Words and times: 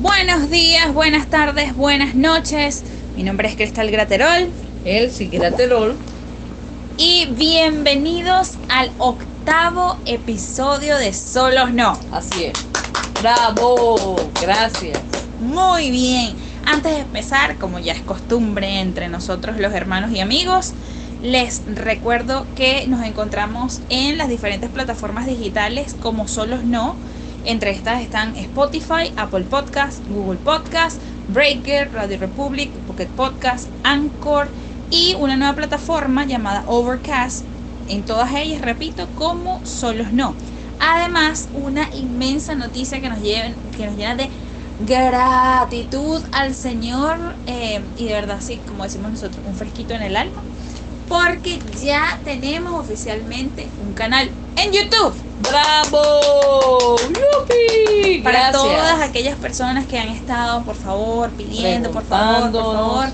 Buenos 0.00 0.48
días, 0.48 0.94
buenas 0.94 1.26
tardes, 1.26 1.74
buenas 1.74 2.14
noches. 2.14 2.84
Mi 3.16 3.24
nombre 3.24 3.48
es 3.48 3.56
Cristal 3.56 3.90
Graterol. 3.90 4.48
El 4.84 5.10
Graterol. 5.28 5.96
Y 6.96 7.26
bienvenidos 7.32 8.52
al 8.68 8.92
octavo 8.98 9.98
episodio 10.06 10.98
de 10.98 11.12
Solos 11.12 11.72
No. 11.72 11.98
Así 12.12 12.44
es. 12.44 12.52
Bravo, 13.20 14.30
gracias. 14.40 15.00
Muy 15.40 15.90
bien. 15.90 16.36
Antes 16.64 16.92
de 16.92 17.00
empezar, 17.00 17.56
como 17.56 17.80
ya 17.80 17.92
es 17.92 18.02
costumbre 18.02 18.78
entre 18.78 19.08
nosotros 19.08 19.58
los 19.58 19.72
hermanos 19.72 20.12
y 20.12 20.20
amigos, 20.20 20.74
les 21.24 21.62
recuerdo 21.66 22.46
que 22.54 22.86
nos 22.86 23.04
encontramos 23.04 23.80
en 23.88 24.16
las 24.16 24.28
diferentes 24.28 24.70
plataformas 24.70 25.26
digitales 25.26 25.96
como 26.00 26.28
Solos 26.28 26.62
No 26.62 26.94
entre 27.48 27.70
estas 27.70 28.02
están 28.02 28.36
Spotify, 28.36 29.10
Apple 29.16 29.44
Podcast, 29.44 30.06
Google 30.06 30.36
Podcast, 30.36 31.00
Breaker, 31.28 31.90
Radio 31.94 32.18
Republic, 32.18 32.70
Pocket 32.86 33.08
Podcast, 33.08 33.68
Anchor 33.84 34.48
y 34.90 35.14
una 35.14 35.34
nueva 35.36 35.54
plataforma 35.54 36.26
llamada 36.26 36.62
Overcast. 36.66 37.46
En 37.88 38.04
todas 38.04 38.34
ellas, 38.34 38.60
repito, 38.60 39.08
como 39.14 39.64
solos 39.64 40.12
no. 40.12 40.34
Además, 40.78 41.48
una 41.54 41.88
inmensa 41.94 42.54
noticia 42.54 43.00
que 43.00 43.08
nos, 43.08 43.22
lleven, 43.22 43.54
que 43.78 43.86
nos 43.86 43.96
llena 43.96 44.14
de 44.14 44.28
gratitud 44.86 46.22
al 46.32 46.54
Señor 46.54 47.16
eh, 47.46 47.80
y 47.96 48.04
de 48.08 48.12
verdad, 48.12 48.40
sí, 48.40 48.60
como 48.68 48.84
decimos 48.84 49.10
nosotros, 49.10 49.42
un 49.46 49.54
fresquito 49.54 49.94
en 49.94 50.02
el 50.02 50.16
alma, 50.16 50.42
porque 51.08 51.58
ya 51.82 52.20
tenemos 52.24 52.78
oficialmente 52.78 53.66
un 53.86 53.94
canal 53.94 54.30
en 54.56 54.70
YouTube. 54.70 55.14
¡Bravo! 55.40 56.87
Aquellas 59.18 59.38
personas 59.38 59.84
que 59.86 59.98
han 59.98 60.10
estado, 60.10 60.62
por 60.62 60.76
favor, 60.76 61.30
pidiendo, 61.30 61.90
por 61.90 62.04
favor, 62.04 62.52
por 62.52 62.62
favor, 62.62 63.06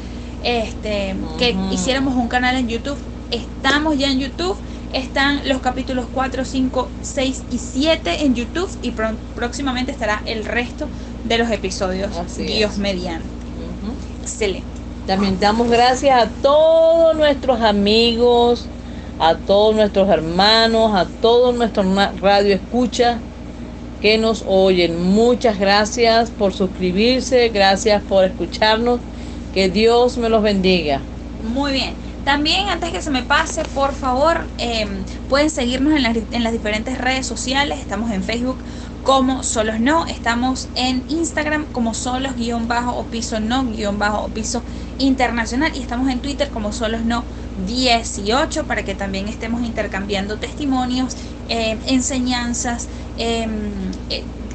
este, 0.42 1.16
que 1.38 1.56
hiciéramos 1.70 2.14
un 2.14 2.28
canal 2.28 2.56
en 2.56 2.69
YouTube. 2.69 2.98
Estamos 3.30 3.96
ya 3.96 4.11
en 4.11 4.20
YouTube. 4.20 4.55
Están 4.92 5.48
los 5.48 5.62
capítulos 5.62 6.05
4, 6.12 6.44
5, 6.44 6.88
6 7.00 7.44
y 7.50 7.56
7 7.56 8.27
en 8.27 8.34
YouTube 8.34 8.69
y 8.83 8.92
próximamente 9.34 9.92
estará 9.92 10.20
el 10.27 10.44
resto 10.44 10.88
de 11.24 11.38
los 11.38 11.50
episodios. 11.50 12.11
Dios 12.36 12.77
mediante. 12.77 13.27
Excelente. 14.20 14.66
También 15.06 15.41
damos 15.41 15.70
gracias 15.70 16.22
a 16.22 16.28
todos 16.42 17.16
nuestros 17.16 17.62
amigos, 17.62 18.66
a 19.18 19.36
todos 19.36 19.74
nuestros 19.74 20.11
hermanos, 20.11 20.94
a 20.94 21.06
todos 21.06 21.55
nuestros 21.55 21.86
radio 22.20 22.55
escucha 22.55 23.20
que 24.05 24.19
nos 24.19 24.44
oyen. 24.47 25.02
Muchas 25.02 25.58
gracias 25.58 26.28
por 26.28 26.52
suscribirse, 26.52 27.48
gracias 27.48 28.02
por 28.02 28.27
escucharnos. 28.27 29.00
Que 29.55 29.70
Dios 29.70 30.19
me 30.19 30.28
los 30.28 30.42
bendiga. 30.42 31.00
Muy 31.55 31.72
bien. 31.72 31.94
También, 32.22 32.69
antes 32.69 32.91
que 32.91 33.00
se 33.00 33.11
me 33.11 33.22
pase, 33.22 33.62
por 33.74 33.94
favor, 33.94 34.44
em, 34.58 34.91
pueden 35.30 35.48
seguirnos 35.48 35.94
en 35.94 36.02
las, 36.02 36.19
en 36.33 36.44
las 36.44 36.52
diferentes 36.52 36.98
redes 36.98 37.27
sociales. 37.27 37.78
Estamos 37.78 38.11
en 38.11 38.22
Facebook 38.22 38.58
como 39.05 39.42
Solos 39.42 39.80
No. 39.80 40.05
Estamos 40.05 40.68
en 40.74 41.02
Instagram 41.08 41.64
como 41.72 41.94
Solos 41.94 42.36
guion 42.36 42.68
bajo 42.68 42.94
o 42.98 43.05
piso 43.05 43.41
no 43.41 43.64
guion 43.64 43.98
bajo 43.98 44.27
o 44.27 44.28
piso 44.28 44.61
internacional. 44.98 45.72
Y 45.74 45.80
estamos 45.80 46.11
en 46.11 46.18
Twitter 46.18 46.50
como 46.50 46.74
Solos 46.74 47.06
No 47.06 47.24
18 47.66 48.64
para 48.64 48.84
que 48.84 48.94
también 48.94 49.28
estemos 49.28 49.62
intercambiando 49.62 50.36
testimonios, 50.36 51.16
eh, 51.48 51.78
enseñanzas, 51.86 52.89
em, 52.89 53.03
eh, 53.18 53.46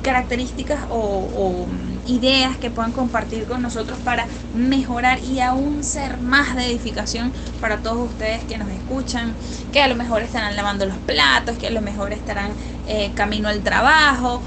características 0.02 0.80
o, 0.90 1.68
ideas 2.08 2.58
que 2.58 2.72
puedan 2.72 2.92
compartir 2.92 3.46
con 3.46 3.62
nosotros 3.62 4.00
para 4.04 4.26
mejorar 4.56 5.20
y 5.24 5.42
aún 5.42 5.84
ser 5.84 6.18
más 6.18 6.56
de 6.56 6.66
edificación 6.66 7.32
para 7.62 7.78
todos 7.78 8.10
ustedes 8.10 8.44
que 8.46 8.58
nos 8.58 8.68
escuchan, 8.70 9.34
que 9.72 9.84
a 9.84 9.88
lo 9.88 9.96
mejor 9.96 10.24
estarán 10.24 10.56
lavando 10.56 10.88
los 10.88 10.98
platos, 10.98 11.60
que 11.60 11.68
a 11.68 11.70
lo 11.70 11.82
mejor 11.82 12.12
estarán 12.12 12.52
eh, 12.88 13.12
camino 13.14 13.48
al 13.48 13.60
trabajo. 13.60 14.42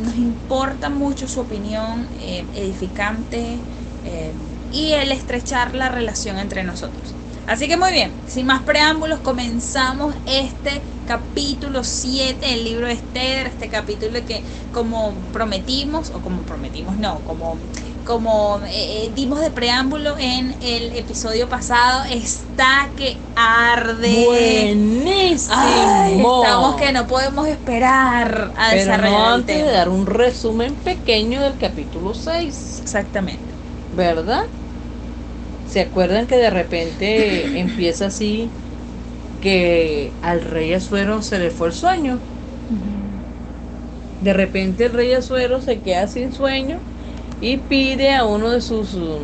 nos 0.00 0.16
importa 0.16 0.88
mucho 0.88 1.28
su 1.28 1.40
opinión 1.40 2.06
edificante 2.54 3.58
y 4.72 4.92
el 4.92 5.12
estrechar 5.12 5.74
la 5.74 5.90
relación 5.90 6.38
entre 6.38 6.62
nosotros. 6.62 7.14
Así 7.46 7.68
que 7.68 7.76
muy 7.76 7.92
bien, 7.92 8.10
sin 8.26 8.46
más 8.46 8.62
preámbulos, 8.62 9.20
comenzamos 9.20 10.14
este 10.26 10.80
capítulo 11.06 11.84
7 11.84 12.44
del 12.44 12.64
libro 12.64 12.86
de 12.86 12.94
Esther, 12.94 13.46
este 13.46 13.68
capítulo 13.68 14.18
que 14.26 14.42
como 14.72 15.12
prometimos, 15.32 16.10
o 16.10 16.20
como 16.20 16.42
prometimos, 16.42 16.96
no, 16.96 17.20
como, 17.20 17.56
como 18.04 18.60
eh, 18.66 19.06
eh, 19.06 19.12
dimos 19.14 19.40
de 19.40 19.50
preámbulo 19.50 20.18
en 20.18 20.54
el 20.62 20.96
episodio 20.96 21.48
pasado, 21.48 22.04
está 22.10 22.90
que 22.96 23.16
arde. 23.36 24.24
Buenísimo. 24.26 25.54
estamos 26.42 26.76
que 26.76 26.92
no 26.92 27.06
podemos 27.06 27.46
esperar 27.46 28.52
a 28.56 28.74
desarrollar 28.74 29.34
antes 29.34 29.64
de 29.64 29.70
dar 29.70 29.88
un 29.88 30.06
resumen 30.06 30.74
pequeño 30.74 31.40
del 31.40 31.56
capítulo 31.58 32.14
6. 32.14 32.80
Exactamente. 32.82 33.44
¿Verdad? 33.96 34.44
¿Se 35.70 35.80
acuerdan 35.80 36.26
que 36.26 36.36
de 36.36 36.50
repente 36.50 37.58
empieza 37.58 38.06
así 38.06 38.50
que 39.46 40.10
al 40.24 40.40
rey 40.40 40.74
Azuero 40.74 41.22
se 41.22 41.38
le 41.38 41.50
fue 41.50 41.68
el 41.68 41.72
sueño? 41.72 42.18
De 44.20 44.32
repente 44.32 44.86
el 44.86 44.92
rey 44.92 45.12
Azuero 45.12 45.62
se 45.62 45.78
queda 45.78 46.08
sin 46.08 46.32
sueño 46.32 46.78
y 47.40 47.56
pide 47.56 48.12
a 48.12 48.24
uno 48.24 48.50
de 48.50 48.60
sus 48.60 48.94
um, 48.94 49.20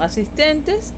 asistentes 0.00 0.92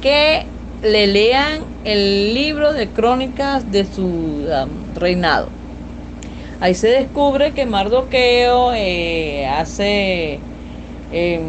que 0.00 0.46
le 0.82 1.08
lean 1.08 1.60
el 1.84 2.32
libro 2.32 2.72
de 2.72 2.88
crónicas 2.88 3.70
de 3.70 3.84
su 3.84 4.06
um, 4.06 4.94
reinado. 4.98 5.48
Ahí 6.62 6.74
se 6.74 6.88
descubre 6.88 7.52
que 7.52 7.66
Mardoqueo 7.66 8.72
eh, 8.72 9.46
hace 9.46 10.38
eh, 11.12 11.40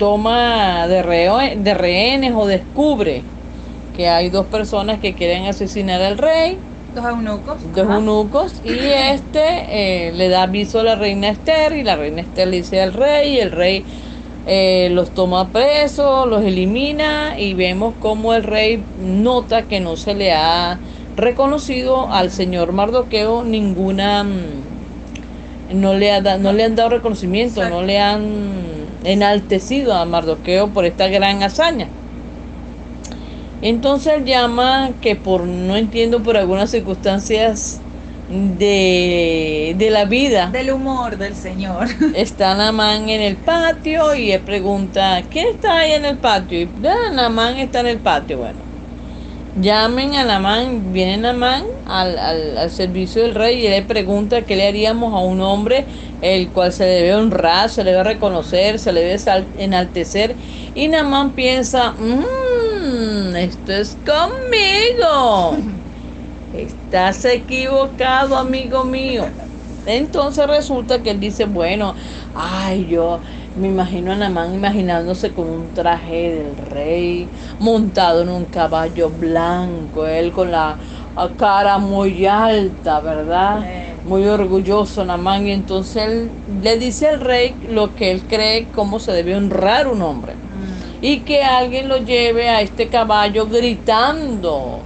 toma 0.00 0.88
de, 0.88 1.56
de 1.62 1.74
rehenes 1.74 2.32
o 2.34 2.44
descubre 2.44 3.22
que 3.96 4.08
hay 4.08 4.28
dos 4.28 4.46
personas 4.46 5.00
que 5.00 5.14
quieren 5.14 5.46
asesinar 5.46 6.02
al 6.02 6.18
rey. 6.18 6.58
Dos 6.94 7.04
eunucos. 7.04 7.74
Dos 7.74 7.90
eunucos. 7.90 8.60
Y 8.64 8.78
este 8.78 10.08
eh, 10.08 10.12
le 10.12 10.28
da 10.28 10.42
aviso 10.42 10.80
a 10.80 10.84
la 10.84 10.94
reina 10.96 11.28
Esther 11.28 11.72
y 11.72 11.82
la 11.82 11.96
reina 11.96 12.22
Esther 12.22 12.48
le 12.48 12.58
dice 12.58 12.80
al 12.80 12.92
rey 12.92 13.34
y 13.34 13.40
el 13.40 13.50
rey 13.50 13.84
eh, 14.46 14.88
los 14.92 15.10
toma 15.10 15.48
presos, 15.48 16.28
los 16.28 16.44
elimina 16.44 17.38
y 17.38 17.54
vemos 17.54 17.94
como 18.00 18.34
el 18.34 18.44
rey 18.44 18.84
nota 19.00 19.62
que 19.62 19.80
no 19.80 19.96
se 19.96 20.14
le 20.14 20.32
ha 20.32 20.78
reconocido 21.16 22.12
al 22.12 22.30
señor 22.30 22.72
Mardoqueo 22.72 23.44
ninguna... 23.44 24.24
Mm, 24.24 24.64
no 25.72 25.94
le, 25.94 26.12
ha 26.12 26.20
no 26.20 26.52
le 26.52 26.62
han 26.62 26.76
dado 26.76 26.90
reconocimiento, 26.90 27.66
no 27.68 27.82
le 27.82 27.98
han 27.98 28.22
enaltecido 29.02 29.94
a 29.94 30.04
Mardoqueo 30.04 30.68
por 30.68 30.84
esta 30.84 31.08
gran 31.08 31.42
hazaña. 31.42 31.88
Entonces 33.62 34.14
él 34.18 34.24
llama 34.24 34.90
que 35.00 35.16
por, 35.16 35.44
no 35.44 35.76
entiendo, 35.76 36.22
por 36.22 36.36
algunas 36.36 36.70
circunstancias 36.70 37.80
de, 38.28 39.74
de 39.76 39.90
la 39.90 40.04
vida. 40.04 40.48
Del 40.50 40.70
humor 40.70 41.16
del 41.16 41.34
Señor. 41.34 41.88
Está 42.14 42.54
Namán 42.54 43.08
en 43.08 43.20
el 43.20 43.36
patio 43.36 44.14
y 44.14 44.32
él 44.32 44.40
pregunta, 44.40 45.22
¿quién 45.30 45.48
está 45.48 45.78
ahí 45.78 45.92
en 45.92 46.04
el 46.04 46.16
patio? 46.16 46.60
Y 46.62 46.68
ah, 46.86 47.10
Namán 47.12 47.58
está 47.58 47.80
en 47.80 47.86
el 47.86 47.98
patio. 47.98 48.38
Bueno, 48.38 48.58
llamen 49.60 50.14
a 50.14 50.24
Namán, 50.24 50.92
viene 50.92 51.18
Namán 51.18 51.64
al, 51.86 52.18
al, 52.18 52.70
servicio 52.70 53.22
del 53.22 53.34
rey 53.34 53.60
y 53.60 53.66
él 53.66 53.72
le 53.72 53.82
pregunta 53.82 54.42
qué 54.42 54.56
le 54.56 54.66
haríamos 54.68 55.12
a 55.14 55.18
un 55.18 55.40
hombre 55.40 55.84
el 56.22 56.48
cual 56.48 56.72
se 56.72 56.84
debe 56.84 57.14
honrar, 57.14 57.68
se 57.68 57.84
le 57.84 57.90
debe 57.90 58.04
reconocer, 58.04 58.78
se 58.78 58.92
le 58.92 59.02
debe 59.02 59.44
enaltecer. 59.58 60.34
Y 60.74 60.88
Namán 60.88 61.32
piensa, 61.32 61.92
mmm, 61.92 62.24
esto 62.84 63.72
es 63.72 63.96
conmigo. 64.04 65.56
Estás 66.52 67.24
equivocado, 67.24 68.36
amigo 68.36 68.84
mío. 68.84 69.24
Entonces 69.86 70.46
resulta 70.46 71.02
que 71.02 71.10
él 71.10 71.20
dice, 71.20 71.44
bueno, 71.46 71.94
ay, 72.34 72.86
yo 72.86 73.20
me 73.54 73.68
imagino 73.68 74.12
a 74.12 74.16
Namán 74.16 74.54
imaginándose 74.54 75.32
con 75.32 75.48
un 75.48 75.74
traje 75.74 76.32
del 76.34 76.56
rey, 76.56 77.28
montado 77.58 78.22
en 78.22 78.28
un 78.30 78.46
caballo 78.46 79.10
blanco, 79.10 80.06
él 80.06 80.32
con 80.32 80.50
la 80.50 80.78
cara 81.36 81.78
muy 81.78 82.26
alta, 82.26 83.00
¿verdad? 83.00 83.66
Muy 84.04 84.26
orgulloso 84.26 85.04
Namán. 85.04 85.46
Y 85.46 85.52
entonces 85.52 86.02
él 86.04 86.30
le 86.46 86.78
dice 86.78 87.08
al 87.08 87.20
rey 87.20 87.58
lo 87.68 87.94
que 87.94 88.10
él 88.10 88.26
cree, 88.26 88.70
cómo 88.70 89.00
se 89.00 89.12
debe 89.12 89.36
honrar 89.36 89.86
un 89.88 90.02
hombre. 90.02 90.43
Y 91.00 91.20
que 91.20 91.42
alguien 91.42 91.88
lo 91.88 91.98
lleve 91.98 92.48
a 92.48 92.60
este 92.60 92.88
caballo 92.88 93.46
gritando 93.46 94.80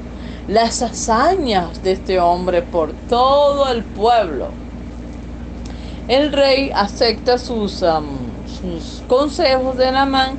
las 0.48 0.82
hazañas 0.82 1.82
de 1.82 1.92
este 1.92 2.18
hombre 2.18 2.62
por 2.62 2.92
todo 3.08 3.70
el 3.70 3.84
pueblo. 3.84 4.48
El 6.08 6.32
rey 6.32 6.70
acepta 6.74 7.38
sus... 7.38 7.82
Um, 7.82 8.28
consejos 9.06 9.76
de 9.76 9.92
Namán 9.92 10.36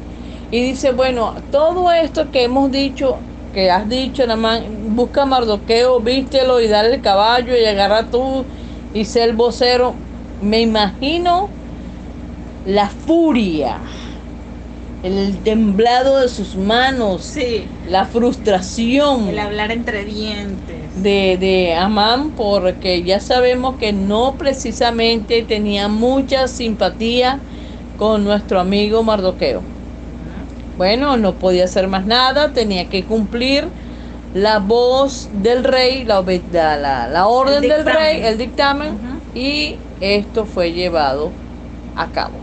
y 0.51 0.61
dice, 0.61 0.91
bueno, 0.91 1.35
todo 1.51 1.91
esto 1.91 2.31
que 2.31 2.43
hemos 2.43 2.71
dicho, 2.71 3.17
que 3.53 3.69
has 3.69 3.87
dicho, 3.87 4.25
Namán, 4.25 4.95
busca 4.95 5.25
Mardoqueo, 5.25 5.99
vístelo 5.99 6.59
y 6.59 6.67
dale 6.67 6.95
el 6.95 7.01
caballo 7.01 7.55
y 7.55 7.65
agarra 7.65 8.05
tú 8.05 8.45
y 8.93 9.05
sé 9.05 9.23
el 9.23 9.33
vocero. 9.33 9.93
Me 10.41 10.61
imagino 10.61 11.49
la 12.65 12.89
furia, 12.89 13.77
el 15.01 15.37
temblado 15.43 16.19
de 16.19 16.27
sus 16.27 16.55
manos, 16.55 17.23
Sí. 17.23 17.67
la 17.87 18.05
frustración 18.05 19.29
El 19.29 19.39
hablar 19.39 19.71
entre 19.71 20.03
dientes. 20.03 21.01
de, 21.01 21.37
de 21.39 21.73
Amán 21.75 22.31
porque 22.31 23.03
ya 23.03 23.19
sabemos 23.21 23.77
que 23.77 23.93
no 23.93 24.35
precisamente 24.37 25.43
tenía 25.43 25.87
mucha 25.87 26.47
simpatía 26.49 27.39
con 27.97 28.23
nuestro 28.25 28.59
amigo 28.59 29.03
Mardoqueo. 29.03 29.61
Bueno, 30.77 31.17
no 31.17 31.35
podía 31.35 31.65
hacer 31.65 31.87
más 31.87 32.05
nada, 32.05 32.53
tenía 32.53 32.89
que 32.89 33.03
cumplir 33.03 33.67
la 34.33 34.59
voz 34.59 35.29
del 35.33 35.63
rey, 35.63 36.05
la, 36.05 36.21
la, 36.51 37.07
la- 37.07 37.27
orden 37.27 37.61
del 37.61 37.85
rey, 37.85 38.21
el 38.23 38.37
dictamen, 38.37 38.97
y 39.35 39.75
esto 39.99 40.45
fue 40.45 40.71
llevado 40.71 41.31
a 41.95 42.07
cabo. 42.07 42.38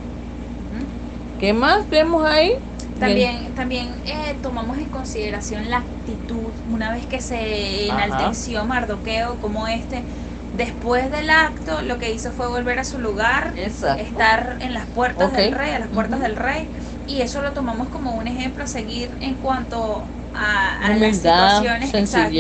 ¿Qué 1.38 1.52
más 1.52 1.88
vemos 1.88 2.24
ahí? 2.26 2.52
También, 2.98 3.52
también 3.54 4.00
eh, 4.06 4.38
tomamos 4.40 4.78
en 4.78 4.88
consideración 4.90 5.68
la 5.70 5.78
actitud, 5.78 6.54
una 6.66 6.92
vez 6.92 7.06
que 7.06 7.20
se 7.20 7.90
Ajá. 7.90 8.04
enalteció 8.04 8.64
Mardoqueo 8.64 9.38
como 9.38 9.66
este, 9.68 10.06
después 10.52 11.10
del 11.10 11.28
acto 11.28 11.82
lo 11.82 11.98
que 11.98 12.12
hizo 12.12 12.32
fue 12.32 12.48
volver 12.48 12.78
a 12.78 12.84
su 12.84 12.98
lugar, 12.98 13.52
Exacto. 13.56 14.00
estar 14.02 14.56
en 14.60 14.72
las 14.72 14.86
puertas 14.86 15.28
Ok. 15.28 15.36
del 15.38 15.52
rey, 15.52 15.72
a 15.72 15.78
las 15.78 15.88
puertas 15.90 16.20
Ujú. 16.20 16.28
del 16.28 16.36
rey, 16.36 16.70
y 17.04 17.20
eso 17.20 17.42
lo 17.42 17.52
tomamos 17.52 17.90
como 17.90 18.14
un 18.16 18.28
ejemplo 18.28 18.64
a 18.64 18.66
seguir 18.66 19.16
en 19.20 19.36
cuanto 19.36 20.10
a, 20.32 20.78
a 20.86 20.96
las 20.96 21.16
situaciones, 21.18 21.94
exacto, 21.94 22.38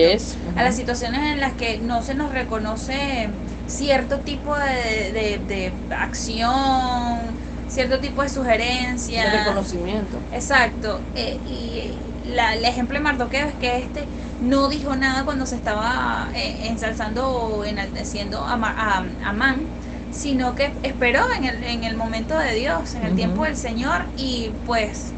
a 0.54 0.62
las 0.62 0.76
situaciones 0.76 1.32
en 1.32 1.40
las 1.40 1.54
que 1.54 1.80
no 1.80 2.02
se 2.02 2.14
nos 2.14 2.32
reconoce 2.32 3.30
cierto 3.66 4.20
tipo 4.22 4.56
de, 4.56 5.12
de- 5.12 5.38
de 5.38 5.78
acción, 5.90 7.38
cierto 7.66 8.00
tipo 8.00 8.22
de 8.22 8.28
sugerencia. 8.28 9.24
De 9.24 9.38
reconocimiento. 9.38 10.22
Exacto. 10.32 11.02
eh, 11.14 11.40
y 11.44 11.90
la- 12.24 12.54
el 12.54 12.64
ejemplo 12.64 12.96
de 12.98 13.02
Mardoqueo 13.02 13.46
es 13.48 13.54
que 13.56 13.78
este 13.78 14.08
no 14.40 14.68
dijo 14.68 14.96
nada 14.96 15.24
cuando 15.24 15.46
se 15.46 15.56
estaba 15.56 16.30
eh, 16.34 16.68
ensalzando 16.68 17.28
o 17.30 17.64
enalteciendo 17.64 18.44
a, 18.44 18.56
Ma- 18.56 18.74
a, 18.76 18.98
a 18.98 19.28
Amán, 19.30 19.68
sino 20.10 20.54
que 20.54 20.72
esperó 20.82 21.20
en 21.38 21.44
el, 21.44 21.62
en 21.64 21.84
el 21.84 21.96
momento 21.96 22.38
de 22.38 22.54
Dios, 22.54 22.94
en 22.94 23.04
el 23.04 23.14
tiempo 23.14 23.44
del 23.44 23.56
Señor, 23.56 24.06
y 24.16 24.50
pues 24.64 25.14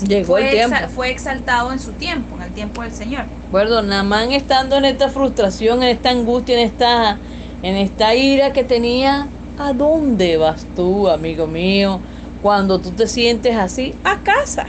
Llegó 0.00 0.34
fue, 0.34 0.42
el 0.44 0.50
tiempo. 0.50 0.76
exa- 0.76 0.88
fue 0.88 1.10
exaltado 1.10 1.72
en 1.72 1.80
su 1.80 1.92
tiempo, 1.94 2.36
en 2.36 2.42
el 2.42 2.52
tiempo 2.52 2.82
del 2.82 2.92
Señor. 2.92 3.26
Bueno, 3.50 3.80
Namán 3.82 4.32
estando 4.32 4.76
en 4.76 4.84
esta 4.84 5.08
frustración, 5.10 5.82
en 5.82 5.88
esta 5.90 6.10
angustia, 6.10 6.54
en 6.58 6.66
esta, 6.66 7.20
en 7.62 7.76
esta 7.76 8.14
ira 8.14 8.52
que 8.52 8.64
tenía, 8.64 9.30
¿a 9.58 9.72
dónde 9.72 10.36
vas 10.36 10.66
tú, 10.74 11.08
amigo 11.08 11.46
mío, 11.46 12.00
cuando 12.42 12.80
tú 12.80 12.92
te 12.92 13.06
sientes 13.06 13.56
así? 13.56 13.94
A 14.04 14.22
casa. 14.22 14.66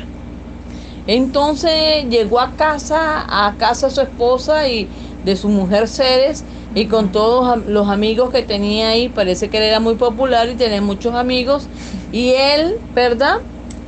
Entonces 1.08 2.06
llegó 2.10 2.40
a 2.40 2.52
casa, 2.56 3.26
a 3.28 3.56
casa 3.58 3.90
su 3.90 4.02
esposa 4.02 4.68
y 4.68 4.90
de 5.24 5.36
su 5.36 5.50
mujer 5.50 5.88
Ceres, 5.88 6.46
y 6.76 6.86
con 6.88 7.12
todos 7.12 7.66
los 7.68 7.90
amigos 7.90 8.32
que 8.32 8.44
tenía 8.44 8.90
ahí, 8.90 9.10
parece 9.10 9.50
que 9.50 9.58
él 9.58 9.64
era 9.64 9.80
muy 9.80 9.96
popular 9.96 10.48
y 10.50 10.56
tenía 10.56 10.82
muchos 10.82 11.16
amigos, 11.16 11.68
y 12.12 12.32
él, 12.32 12.74
¿verdad? 12.94 13.36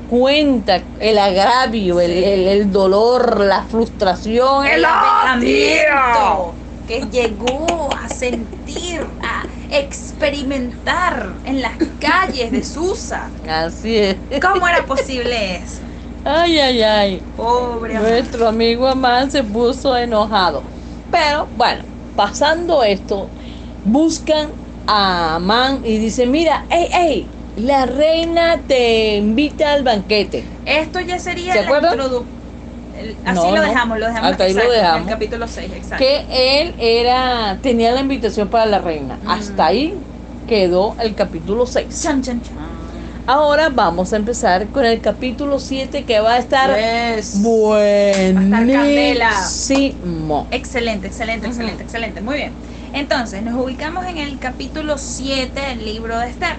Cuenta 0.10 0.84
el 1.00 1.18
agravio, 1.18 2.02
el, 2.02 2.12
Sí. 2.12 2.24
el- 2.24 2.48
el 2.48 2.72
dolor, 2.72 3.40
la 3.42 3.64
frustración, 3.64 4.66
el 4.66 4.84
el 4.84 4.86
que 6.88 7.02
llegó 7.10 7.90
a 8.04 8.10
sentir, 8.10 9.02
experimentar 9.72 11.42
en 11.44 11.62
las 11.62 11.78
calles 12.00 12.52
de 12.52 12.64
Susa. 12.64 13.34
Así 13.48 13.98
es. 13.98 14.18
¿Cómo 14.42 14.68
era 14.68 14.86
posible 14.86 15.56
eso? 15.56 15.82
Ay, 16.24 16.60
ay, 16.60 16.82
ay. 16.84 17.28
Pobre 17.36 17.96
Amán. 17.98 18.12
Nuestro 18.12 18.48
amigo 18.48 18.88
Amán 18.88 19.32
se 19.32 19.44
puso 19.44 19.98
enojado. 19.98 20.70
Pero 21.10 21.50
bueno, 21.56 21.84
pasando 22.16 22.84
esto, 22.84 23.34
buscan 23.84 24.56
a 24.86 25.36
Amán 25.36 25.82
y 25.84 25.98
dicen, 25.98 26.32
mira, 26.32 26.66
hey, 26.70 26.88
hey, 26.92 27.36
la 27.56 27.86
reina 27.86 28.64
te 28.68 29.16
invita 29.18 29.74
al 29.74 29.84
banquete. 29.84 30.48
Esto 30.66 31.00
ya 31.02 31.20
sería 31.20 31.54
¿Se 31.54 31.60
la 31.62 31.66
acuerdan? 31.66 31.98
introdu- 31.98 32.28
el- 32.28 32.41
Así 33.24 33.36
No, 33.36 33.56
lo 33.56 33.62
dejamos, 33.62 34.00
lo 34.00 34.08
dejamos 34.08 34.32
Hasta 34.32 34.44
ahí 34.46 34.54
lo 34.54 34.60
exacto, 34.62 34.76
en 34.76 34.82
dejamos. 34.84 35.08
el 35.08 35.14
capítulo 35.14 35.48
6, 35.48 35.72
exacto. 35.74 36.04
Que 36.06 36.62
él 36.62 36.76
era, 36.78 37.60
tenía 37.62 37.92
la 37.92 38.02
invitación 38.02 38.50
para 38.50 38.66
la 38.66 38.80
reina. 38.80 39.20
Mm. 39.24 39.30
Hasta 39.30 39.66
ahí 39.66 39.96
quedó 40.48 40.96
el 41.00 41.16
capítulo 41.16 41.66
6. 41.66 42.02
Chan, 42.02 42.22
chan, 42.22 42.42
chan. 42.42 42.56
Ahora 43.28 43.70
vamos 43.70 44.12
a 44.14 44.18
empezar 44.18 44.68
con 44.70 44.84
el 44.84 45.00
capítulo 45.00 45.60
7 45.60 46.06
que 46.06 46.20
va 46.20 46.34
a 46.34 46.38
estar 46.40 46.76
Yes. 47.16 47.40
buenísimo. 47.42 48.48
Excelente, 50.52 51.08
excelente, 51.08 51.48
excelente, 51.48 51.84
excelente. 51.84 52.22
Muy 52.22 52.36
bien. 52.38 52.54
Entonces, 52.94 53.44
nos 53.44 53.64
ubicamos 53.64 54.06
en 54.06 54.18
el 54.18 54.38
capítulo 54.40 54.98
7 54.98 55.60
del 55.60 55.86
libro 55.86 56.18
de 56.20 56.30
Esther. 56.30 56.58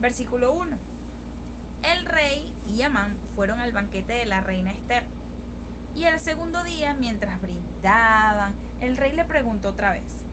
Versículo 0.00 0.52
1. 0.52 0.76
El 1.82 2.06
rey 2.06 2.58
y 2.62 2.82
Amán 2.82 3.24
fueron 3.24 3.58
al 3.60 3.72
banquete 3.72 4.12
de 4.14 4.26
la 4.26 4.40
reina 4.40 4.72
Esther. 4.72 5.14
Y 5.92 6.04
el 6.04 6.20
segundo 6.20 6.64
día, 6.64 6.94
mientras 6.94 7.40
brindaban, 7.40 8.60
el 8.78 8.96
rey 8.96 9.12
le 9.14 9.26
preguntó 9.26 9.70
otra 9.70 9.92
vez, 9.92 10.30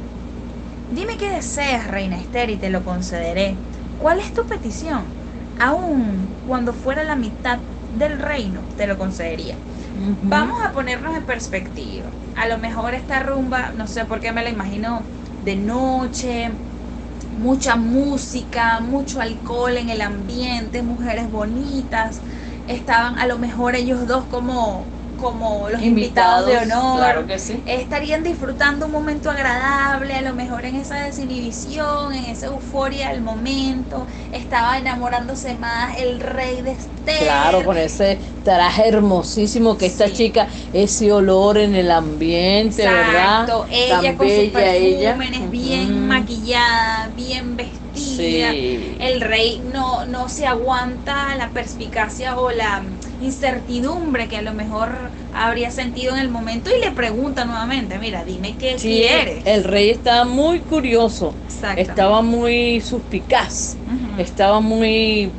Dime 0.90 1.18
qué 1.18 1.30
deseas, 1.32 1.88
reina 1.88 2.18
Esther, 2.20 2.50
y 2.50 2.60
te 2.60 2.70
lo 2.70 2.84
concederé. 2.84 3.64
¿Cuál 3.96 4.20
es 4.20 4.34
tu 4.34 4.46
petición? 4.48 5.18
Aún 5.56 6.40
cuando 6.44 6.74
fuera 6.74 7.04
la 7.04 7.16
mitad 7.16 7.66
del 7.88 8.20
reino, 8.20 8.70
te 8.76 8.88
lo 8.88 8.98
concedería. 8.98 9.64
Vamos 10.20 10.58
a 10.66 10.72
ponernos 10.74 11.16
en 11.16 11.26
perspectiva. 11.26 12.20
A 12.34 12.48
lo 12.48 12.58
mejor 12.60 12.94
esta 12.94 13.22
rumba, 13.22 13.74
no 13.74 13.88
sé 13.88 14.06
por 14.06 14.20
qué 14.22 14.32
me 14.34 14.44
la 14.44 14.50
imagino 14.52 15.10
de 15.40 15.56
noche, 15.58 16.60
mucha 17.36 17.76
música, 17.76 18.80
mucho 18.80 19.22
alcohol 19.22 19.78
en 19.78 19.90
el 19.90 20.02
ambiente, 20.02 20.84
mujeres 20.84 21.30
bonitas. 21.30 22.24
Estaban 22.66 23.18
a 23.20 23.28
lo 23.28 23.38
mejor 23.40 23.76
ellos 23.76 24.08
dos 24.08 24.28
como, 24.28 24.95
como 25.18 25.70
los 25.70 25.82
invitados, 25.82 26.48
de 26.48 26.58
honor. 26.58 26.98
Claro 26.98 27.28
que 27.28 27.40
sí. 27.40 27.62
Estarían 27.66 28.24
disfrutando 28.24 28.86
un 28.86 28.92
momento 28.92 29.30
agradable, 29.32 30.14
a 30.16 30.22
lo 30.22 30.34
mejor 30.34 30.66
en 30.66 30.76
esa 30.76 30.96
desinhibición, 30.96 32.14
en 32.14 32.26
esa 32.26 32.48
euforia 32.48 33.10
del 33.10 33.22
momento. 33.22 34.08
Estaba 34.32 34.78
enamorándose 34.78 35.56
más 35.56 35.98
el 35.98 36.20
rey 36.20 36.62
de 36.62 36.72
Esther. 36.72 37.20
Claro, 37.24 37.64
con 37.64 37.78
ese 37.78 38.20
traje 38.44 38.88
hermosísimo 38.88 39.78
que 39.78 39.86
esta 39.88 40.08
Sí. 40.08 40.14
chica, 40.14 40.48
ese 40.74 41.12
olor 41.12 41.58
en 41.58 41.76
el 41.76 41.92
ambiente, 41.92 42.84
¿verdad? 42.88 43.48
Ella 43.70 44.02
Tan 44.02 44.16
con 44.18 44.28
sus 44.28 44.38
ella. 44.38 44.54
perfúmenes, 44.54 45.50
bien 45.52 46.08
maquillada, 46.08 47.08
bien 47.16 47.56
vestida. 47.56 47.82
Sí. 47.94 48.96
El 49.00 49.22
rey 49.22 49.62
no, 49.74 50.06
no 50.06 50.28
se 50.30 50.46
aguanta 50.48 51.36
la 51.36 51.52
perspicacia 51.54 52.38
o 52.38 52.52
la 52.52 52.76
incertidumbre 53.20 54.28
que 54.28 54.38
a 54.38 54.42
lo 54.42 54.54
mejor 54.54 55.12
habría 55.32 55.72
sentido 55.72 56.14
en 56.14 56.20
el 56.20 56.30
momento 56.30 56.70
y 56.70 56.86
le 56.86 56.92
pregunta 56.92 57.46
nuevamente, 57.46 57.98
mira, 58.00 58.24
dime 58.24 58.58
qué 58.58 58.78
Sí, 58.78 58.88
quieres. 59.08 59.46
el 59.46 59.64
rey 59.64 59.90
estaba 59.90 60.26
muy 60.26 60.60
curioso, 60.62 61.36
estaba 61.78 62.22
muy 62.22 62.82
suspicaz, 62.82 63.78
estaba 64.18 64.60
muy 64.60 65.32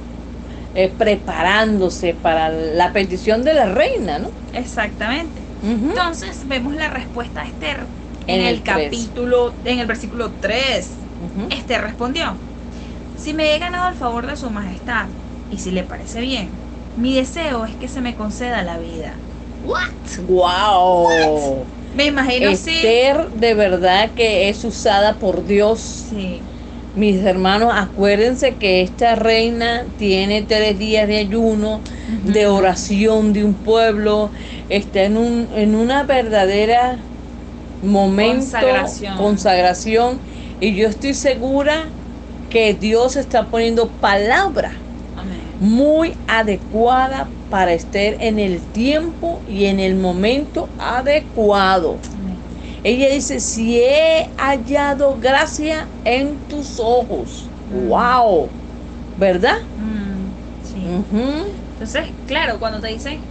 eh, 0.74 0.88
preparándose 0.96 2.14
para 2.14 2.50
la 2.50 2.92
petición 2.92 3.42
de 3.42 3.54
la 3.54 3.66
reina, 3.66 4.18
¿no? 4.18 4.30
Exactamente. 4.52 5.42
Entonces 5.62 6.46
vemos 6.46 6.74
la 6.74 6.88
respuesta 6.88 7.42
de 7.42 7.48
Esther 7.48 7.86
en, 8.26 8.40
En 8.40 8.46
el, 8.46 8.62
capítulo, 8.62 9.54
en 9.64 9.78
el 9.80 9.86
versículo 9.86 10.32
3. 10.40 10.98
Ujú. 11.18 11.48
Esther 11.50 11.80
respondió, 11.82 12.38
si 13.16 13.32
me 13.34 13.54
he 13.54 13.58
ganado 13.58 13.88
el 13.88 13.96
favor 13.96 14.26
de 14.26 14.36
su 14.36 14.50
majestad, 14.50 15.08
y 15.48 15.58
si 15.58 15.70
le 15.70 15.84
parece 15.84 16.20
bien, 16.20 16.50
mi 16.96 17.14
deseo 17.14 17.64
es 17.66 17.74
que 17.76 17.88
se 17.88 18.00
me 18.00 18.14
conceda 18.14 18.62
la 18.62 18.78
vida. 18.78 19.12
¿What? 19.66 20.26
¡Wow! 20.28 21.64
Me 21.94 22.06
imagino 22.06 22.54
sí. 22.56 22.70
Esther 22.70 23.30
de 23.30 23.54
verdad 23.54 24.10
que 24.14 24.48
es 24.48 24.64
usada 24.64 25.14
por 25.14 25.46
Dios. 25.46 25.80
Sí. 25.80 26.40
Mis 26.94 27.22
hermanos, 27.24 27.72
acuérdense 27.74 28.54
que 28.54 28.80
esta 28.80 29.16
reina 29.16 29.84
tiene 29.98 30.42
tres 30.42 30.78
días 30.78 31.06
de 31.06 31.18
ayuno, 31.18 31.80
de 32.24 32.46
oración 32.46 33.34
de 33.34 33.44
un 33.44 33.52
pueblo, 33.52 34.30
está 34.70 35.02
en, 35.02 35.18
un, 35.18 35.46
en 35.54 35.74
una 35.74 36.04
verdadera 36.04 36.96
momento, 37.82 38.40
Consagración. 38.40 39.16
consagración, 39.18 40.18
y 40.58 40.74
yo 40.74 40.88
estoy 40.88 41.12
segura 41.12 41.84
que 42.48 42.72
Dios 42.72 43.16
está 43.16 43.44
poniendo 43.44 43.88
palabra 43.88 44.72
Amén. 44.72 44.85
Muy 45.58 46.16
adecuada 46.26 47.32
para 47.48 47.72
Esther 47.74 48.16
en 48.20 48.38
el 48.38 48.66
tiempo 48.68 49.42
y 49.46 49.66
en 49.66 49.80
el 49.80 49.96
momento 49.96 50.74
adecuado. 50.78 52.00
Ella 52.82 53.08
dice, 53.10 53.40
si 53.40 53.80
he 53.82 54.32
hallado 54.36 55.18
gracia 55.18 55.90
en 56.04 56.40
tus 56.40 56.78
ojos. 56.78 57.52
Mm. 57.68 57.88
¡Wow! 57.88 58.50
¿Verdad? 59.16 59.54
Mm, 59.76 60.30
sí. 60.60 60.86
Entonces, 61.70 62.14
claro, 62.24 62.58
cuando 62.58 62.80
te 62.80 62.88
dicen, 62.88 63.26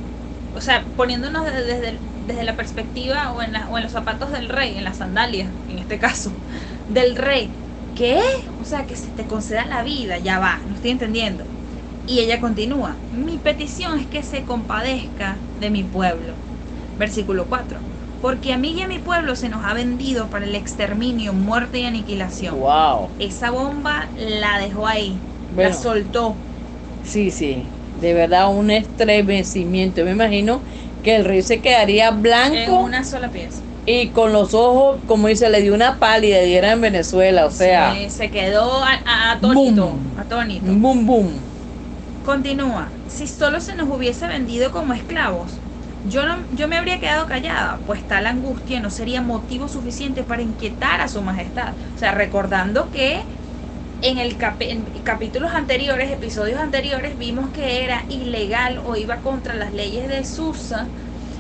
o 0.52 0.62
sea, 0.62 0.88
poniéndonos 0.96 1.46
desde, 1.46 1.64
desde 1.66 2.04
desde 2.20 2.44
la 2.44 2.56
perspectiva 2.56 3.34
o 3.34 3.42
en, 3.42 3.54
la- 3.54 3.70
o 3.70 3.78
en 3.78 3.84
los 3.84 3.92
zapatos 3.92 4.32
del 4.32 4.50
rey, 4.50 4.78
en 4.78 4.84
las 4.84 4.98
sandalias, 4.98 5.56
en 5.68 5.80
este 5.80 6.00
caso, 6.00 6.42
del 6.88 7.16
rey, 7.16 7.60
¿qué? 7.94 8.20
O 8.58 8.66
sea, 8.66 8.86
que 8.86 8.96
se 8.96 9.12
te 9.12 9.28
conceda 9.28 9.66
la 9.66 9.84
vida, 9.84 10.18
ya 10.20 10.40
va, 10.40 10.62
no 10.66 10.74
estoy 10.76 10.92
entendiendo. 10.92 11.55
Y 12.08 12.20
ella 12.20 12.40
continúa, 12.40 12.96
mi 13.12 13.38
petición 13.38 14.00
es 14.00 14.06
que 14.08 14.22
se 14.24 14.44
compadezca 14.44 15.38
de 15.60 15.70
mi 15.72 15.84
pueblo. 15.84 16.34
Versículo 17.00 17.46
4. 17.46 17.80
Porque 18.22 18.54
a 18.54 18.58
mí 18.58 18.76
y 18.78 18.82
a 18.82 18.88
mi 18.88 19.00
pueblo 19.00 19.36
se 19.36 19.50
nos 19.50 19.66
ha 19.66 19.74
vendido 19.74 20.28
para 20.28 20.46
el 20.46 20.56
exterminio, 20.56 21.34
muerte 21.34 21.80
y 21.80 21.86
aniquilación. 21.86 22.56
¡Wow! 22.60 23.10
Esa 23.20 23.52
bomba 23.52 24.08
la 24.18 24.60
dejó 24.60 24.88
ahí, 24.88 25.18
Bueno. 25.56 25.70
la 25.72 25.76
soltó. 25.76 26.36
Sí, 27.04 27.32
sí. 27.32 27.64
De 28.02 28.14
verdad, 28.14 28.50
un 28.56 28.72
estremecimiento. 28.72 30.04
Me 30.04 30.12
imagino 30.12 30.60
que 31.04 31.16
el 31.16 31.26
rey 31.26 31.42
se 31.42 31.60
quedaría 31.60 32.10
En 32.10 32.22
blanco 32.22 32.80
una 32.80 33.04
sola 33.04 33.30
pieza. 33.30 33.62
y 33.86 34.08
con 34.08 34.34
los 34.34 34.54
ojos, 34.54 35.00
como 35.08 35.28
dice, 35.28 35.50
le 35.50 35.62
dio 35.62 35.74
una 35.74 35.98
pálida 36.00 36.44
y 36.44 36.54
era 36.56 36.72
en 36.72 36.82
Venezuela. 36.82 37.46
O 37.46 37.52
sea, 37.52 37.94
Sí, 37.96 38.10
se 38.10 38.30
quedó 38.30 38.84
atónito, 38.84 39.88
Boom. 39.88 40.00
atónito. 40.20 40.66
boom, 40.74 41.06
boom. 41.06 41.55
Continúa. 42.26 42.86
Si 43.06 43.28
solo 43.28 43.62
se 43.62 43.76
nos 43.76 43.88
hubiese 43.90 44.28
vendido 44.28 44.72
como 44.72 44.94
esclavos, 44.94 45.64
yo, 46.02 46.26
no, 46.26 46.48
yo 46.50 46.68
me 46.68 46.78
habría 46.78 47.00
quedado 47.00 47.28
callada, 47.28 47.84
pues 47.86 48.06
tal 48.08 48.26
angustia 48.26 48.80
no 48.80 48.90
sería 48.90 49.22
motivo 49.22 49.68
suficiente 49.70 50.24
para 50.24 50.42
inquietar 50.42 51.02
a 51.02 51.08
su 51.08 51.22
majestad. 51.22 51.76
O 51.96 51.98
sea, 51.98 52.12
recordando 52.14 52.90
que 52.92 53.28
en, 54.02 54.18
el 54.20 54.38
capi- 54.38 54.70
en 54.70 55.04
capítulos 55.04 55.54
anteriores, 55.54 56.12
episodios 56.12 56.60
anteriores, 56.60 57.18
vimos 57.18 57.52
que 57.52 57.84
era 57.86 58.06
ilegal 58.10 58.82
o 58.84 58.96
iba 58.98 59.22
contra 59.22 59.56
las 59.56 59.74
leyes 59.74 60.08
de 60.10 60.26
Susa, 60.26 60.92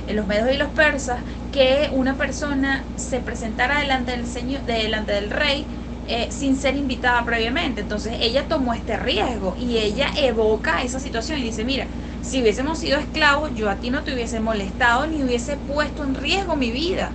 en 0.07 0.15
los 0.17 0.27
medios 0.27 0.51
y 0.53 0.57
los 0.57 0.71
persas, 0.71 1.25
que 1.51 1.89
una 1.91 2.17
persona 2.17 2.87
se 2.95 3.21
presentara 3.21 3.79
delante 3.79 4.11
del 4.11 4.27
señor, 4.27 4.63
delante 4.63 5.13
del 5.13 5.31
rey 5.31 5.67
eh, 6.07 6.27
sin 6.31 6.57
ser 6.57 6.75
invitada 6.75 7.23
previamente. 7.25 7.81
Entonces 7.81 8.17
ella 8.21 8.47
tomó 8.47 8.73
este 8.73 8.97
riesgo 8.97 9.55
y 9.57 9.77
ella 9.77 10.11
evoca 10.15 10.83
esa 10.83 10.99
situación 10.99 11.39
y 11.39 11.43
dice, 11.43 11.65
mira, 11.65 11.87
si 12.21 12.41
hubiésemos 12.41 12.79
sido 12.79 12.97
esclavos, 12.99 13.53
yo 13.53 13.69
a 13.69 13.79
ti 13.79 13.89
no 13.89 14.03
te 14.03 14.13
hubiese 14.13 14.39
molestado 14.39 15.07
ni 15.07 15.23
hubiese 15.23 15.57
puesto 15.57 16.03
en 16.03 16.15
riesgo 16.15 16.55
mi 16.55 16.71
vida. 16.71 17.11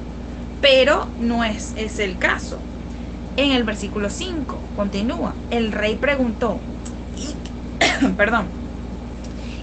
Pero 0.61 1.12
no 1.18 1.44
es, 1.44 1.73
es 1.76 1.99
el 1.99 2.18
caso. 2.18 2.64
En 3.37 3.52
el 3.52 3.64
versículo 3.64 4.11
5 4.11 4.70
continúa, 4.75 5.37
el 5.50 5.73
rey 5.73 5.97
preguntó, 5.97 6.64
y, 7.16 7.37
perdón, 8.16 8.54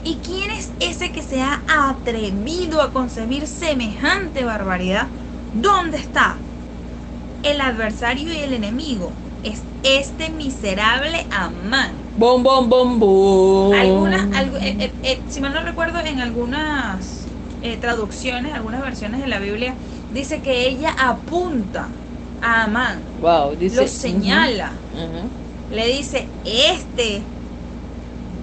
¿y 0.03 0.22
quién 0.22 0.50
es 0.57 0.75
ese 0.79 1.12
que 1.12 1.22
se 1.24 1.41
ha 1.41 1.63
atrevido 1.67 2.81
a 2.81 2.91
concebir 2.91 3.48
semejante 3.48 4.43
barbaridad? 4.43 5.12
¿Dónde 5.51 5.98
está? 5.98 6.47
El 7.44 7.62
adversario 7.62 8.34
y 8.34 8.38
el 8.39 8.53
enemigo 8.53 9.13
es 9.44 9.62
este 9.84 10.29
miserable 10.29 11.25
Amán. 11.29 11.96
Bom, 12.17 12.44
bom, 12.44 12.67
bom, 12.70 13.00
bom. 13.00 13.74
Algunas, 13.79 14.22
algu- 14.32 14.58
eh, 14.62 14.75
eh, 14.79 14.91
eh, 15.03 15.22
si 15.27 15.39
mal 15.39 15.53
no 15.53 15.62
recuerdo, 15.62 16.00
en 16.00 16.20
algunas 16.20 17.25
eh, 17.62 17.77
traducciones, 17.77 18.53
algunas 18.53 18.82
versiones 18.82 19.22
de 19.22 19.27
la 19.27 19.39
Biblia, 19.39 19.75
dice 20.10 20.41
que 20.41 20.67
ella 20.67 20.94
apunta 20.98 21.91
a 22.41 22.63
Amán, 22.63 23.03
Wow, 23.20 23.56
dice. 23.56 23.75
lo 23.75 23.88
señala, 23.88 24.74
le 25.70 25.88
dice, 25.88 26.27
este 26.44 27.24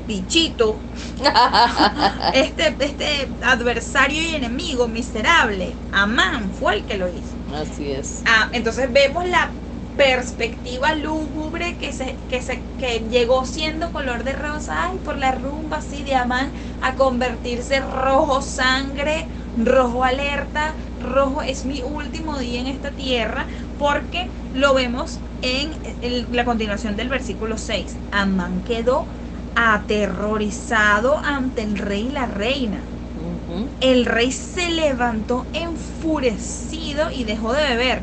bichito, 0.07 0.81
este, 2.35 2.75
este 2.81 3.29
adversario 3.43 4.23
y 4.23 4.35
enemigo 4.35 4.89
miserable, 4.89 5.75
Amán 5.93 6.53
fue 6.53 6.77
el 6.77 6.85
que 6.85 6.97
lo 6.99 7.09
hizo. 7.09 7.34
Así 7.55 7.91
es. 7.93 8.23
Ah, 8.27 8.51
entonces 8.53 8.93
vemos 8.93 9.27
la 9.29 9.61
perspectiva 9.97 10.93
lúgubre 10.95 11.77
que 11.79 11.93
se, 11.93 12.17
que 12.27 12.43
se 12.43 12.69
que 12.77 13.01
llegó 13.09 13.45
siendo 13.47 13.93
color 13.93 14.25
de 14.25 14.33
rosa 14.33 14.89
ay, 14.89 14.99
por 14.99 15.17
la 15.19 15.31
rumba 15.33 15.77
así 15.79 16.03
de 16.03 16.17
Amán 16.17 16.53
a 16.81 16.97
convertirse 16.97 17.81
rojo 17.81 18.43
sangre, 18.43 19.29
rojo 19.55 20.03
alerta, 20.05 20.77
rojo 20.99 21.43
es 21.43 21.65
mi 21.65 21.83
último 21.83 22.39
día 22.39 22.61
en 22.61 22.67
esta 22.67 22.95
tierra, 22.97 23.47
porque 23.77 24.33
lo 24.51 24.75
vemos 24.75 25.23
en 25.41 25.79
el- 26.01 26.27
la 26.31 26.45
continuación 26.45 26.97
del 26.97 27.09
versículo 27.09 27.57
6. 27.59 28.01
Amán 28.11 28.63
quedó 28.63 29.09
aterrorizado 29.55 31.21
ante 31.25 31.63
el 31.63 31.77
rey 31.79 32.09
y 32.09 32.11
la 32.11 32.27
reina. 32.27 32.91
El 33.81 34.07
rey 34.07 34.33
se 34.33 34.71
levantó 34.71 35.49
enfurecido 36.05 37.11
y 37.11 37.25
dejó 37.25 37.53
de 37.53 37.63
beber 37.63 38.03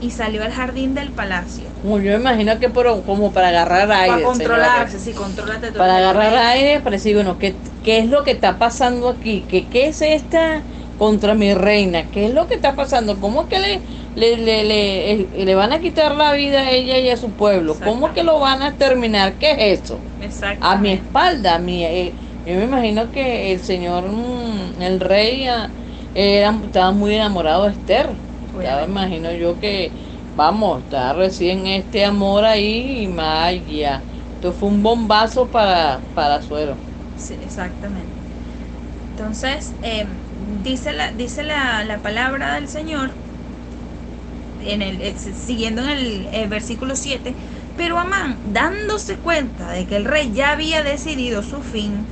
y 0.00 0.10
salió 0.10 0.42
al 0.44 0.52
jardín 0.52 0.94
del 0.94 1.10
palacio. 1.10 1.64
Como 1.82 1.98
yo 1.98 2.12
me 2.12 2.18
imagino 2.18 2.58
que 2.58 2.70
por, 2.70 3.04
como 3.04 3.32
para 3.32 3.48
agarrar 3.48 3.90
aire. 3.90 4.08
para 4.08 4.22
controlarse, 4.22 4.98
sí, 4.98 5.12
contrólate 5.12 5.72
tú. 5.72 5.78
Para 5.78 5.98
agarrar 5.98 6.34
aire, 6.34 6.80
para 6.80 6.96
decir, 6.96 7.14
bueno, 7.14 7.38
¿qué, 7.38 7.54
¿qué 7.84 7.98
es 7.98 8.08
lo 8.08 8.24
que 8.24 8.30
está 8.30 8.58
pasando 8.58 9.10
aquí? 9.10 9.44
¿Qué, 9.48 9.66
¿Qué 9.68 9.88
es 9.88 10.00
esta 10.00 10.62
contra 10.98 11.34
mi 11.34 11.52
reina? 11.52 12.04
¿Qué 12.10 12.26
es 12.26 12.34
lo 12.34 12.46
que 12.46 12.54
está 12.54 12.74
pasando? 12.76 13.20
¿Cómo 13.20 13.42
es 13.42 13.48
que 13.48 13.58
le, 13.58 13.80
le, 14.14 14.36
le, 14.38 14.64
le, 14.64 15.12
eh, 15.12 15.28
le 15.44 15.54
van 15.54 15.72
a 15.72 15.80
quitar 15.80 16.14
la 16.14 16.32
vida 16.32 16.60
a 16.60 16.70
ella 16.70 16.98
y 16.98 17.10
a 17.10 17.16
su 17.18 17.32
pueblo? 17.32 17.76
¿Cómo 17.82 18.08
es 18.08 18.14
que 18.14 18.22
lo 18.22 18.38
van 18.38 18.62
a 18.62 18.76
terminar? 18.76 19.34
¿Qué 19.34 19.50
es 19.50 19.80
eso? 19.82 19.98
Exacto. 20.22 20.64
a 20.66 20.76
mi 20.76 20.92
espalda, 20.92 21.56
a 21.56 21.58
mi, 21.58 21.84
eh, 21.84 22.14
yo 22.46 22.54
me 22.54 22.64
imagino 22.64 23.10
que 23.12 23.52
el 23.52 23.60
señor, 23.60 24.04
mm, 24.10 24.80
el 24.80 25.00
rey, 25.00 25.46
ah, 25.46 25.68
era, 26.14 26.60
estaba 26.64 26.92
muy 26.92 27.14
enamorado 27.14 27.64
de 27.64 27.72
Esther. 27.72 28.22
Ya 28.58 28.76
me 28.78 28.84
imagino 28.84 29.32
yo 29.32 29.58
que, 29.58 29.94
vamos, 30.34 30.82
está 30.84 31.12
recién 31.14 31.66
este 31.66 32.04
amor 32.04 32.44
ahí 32.44 33.02
y 33.04 33.08
Maya. 33.08 34.06
Esto 34.34 34.52
fue 34.52 34.68
un 34.68 34.82
bombazo 34.82 35.50
para, 35.50 36.06
para 36.14 36.42
Suero. 36.42 36.84
Sí, 37.14 37.34
exactamente. 37.40 38.22
Entonces, 39.10 39.76
eh, 39.82 40.06
dice, 40.62 40.92
la, 40.92 41.12
dice 41.12 41.42
la, 41.44 41.84
la 41.84 42.02
palabra 42.02 42.54
del 42.54 42.68
Señor, 42.68 43.12
en 44.58 44.82
el, 44.82 45.00
eh, 45.00 45.16
siguiendo 45.16 45.82
en 45.82 45.88
el, 45.90 46.28
eh, 46.32 46.46
versículo 46.48 46.96
7, 46.96 47.36
pero 47.76 47.98
Amán, 47.98 48.40
dándose 48.44 49.18
cuenta 49.18 49.70
de 49.72 49.86
que 49.86 49.96
el 49.96 50.04
rey 50.04 50.32
ya 50.32 50.52
había 50.52 50.82
decidido 50.82 51.42
su 51.42 51.62
fin, 51.62 52.06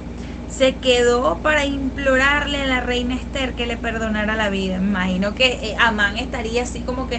se 0.48 0.80
quedó 0.80 1.42
para 1.42 1.64
implorarle 1.66 2.62
a 2.62 2.66
la 2.66 2.80
reina 2.80 3.16
Esther 3.16 3.54
que 3.54 3.66
le 3.66 3.76
perdonara 3.76 4.34
la 4.36 4.50
vida. 4.50 4.80
Me 4.80 4.86
imagino 4.88 5.34
que 5.34 5.46
eh, 5.70 5.76
Amán 5.78 6.16
estaría 6.16 6.62
así 6.64 6.84
como 6.84 7.06
que 7.06 7.16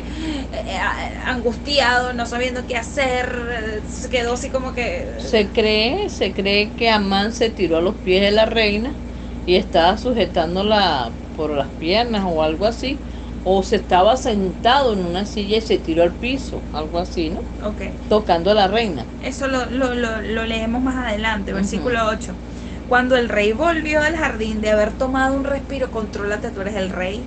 eh, 0.51 0.77
a- 0.81 1.29
angustiado, 1.31 2.13
no 2.13 2.25
sabiendo 2.25 2.65
qué 2.65 2.77
hacer, 2.77 3.31
eh, 3.51 3.83
se 3.87 4.09
quedó 4.09 4.33
así 4.33 4.49
como 4.49 4.73
que... 4.73 5.07
Se 5.17 5.51
cree, 5.51 6.09
se 6.09 6.33
cree 6.33 6.75
que 6.75 6.89
Amán 6.89 7.33
se 7.33 7.49
tiró 7.51 7.77
a 7.77 7.81
los 7.81 7.97
pies 7.97 8.21
de 8.21 8.31
la 8.31 8.45
reina 8.45 9.01
y 9.45 9.55
estaba 9.55 9.97
sujetándola 9.97 11.19
por 11.33 11.51
las 11.51 11.71
piernas 11.73 12.23
o 12.27 12.41
algo 12.43 12.65
así. 12.65 13.03
O 13.43 13.63
se 13.63 13.77
estaba 13.77 14.15
sentado 14.17 14.93
en 14.93 15.05
una 15.05 15.25
silla 15.25 15.57
y 15.57 15.61
se 15.61 15.77
tiró 15.79 16.03
al 16.03 16.17
piso, 16.17 16.67
algo 16.71 16.99
así, 16.99 17.29
¿no? 17.29 17.47
Ok. 17.61 17.81
Tocando 18.07 18.51
a 18.51 18.53
la 18.53 18.67
reina. 18.67 19.13
Eso 19.19 19.47
lo, 19.47 19.65
lo, 19.69 19.93
lo, 19.95 20.21
lo 20.21 20.45
leemos 20.45 20.81
más 20.81 20.95
adelante, 21.07 21.51
versículo 21.53 22.05
8. 22.07 22.39
Cuando 22.89 23.15
el 23.17 23.29
rey 23.29 23.53
volvió 23.53 24.01
del 24.01 24.17
jardín 24.17 24.61
de 24.61 24.71
haber 24.71 24.93
tomado 24.93 25.35
un 25.35 25.43
respiro, 25.43 25.91
contrólate, 25.91 26.51
tú 26.51 26.61
eres 26.61 26.75
el 26.75 26.89
rey. 26.89 27.23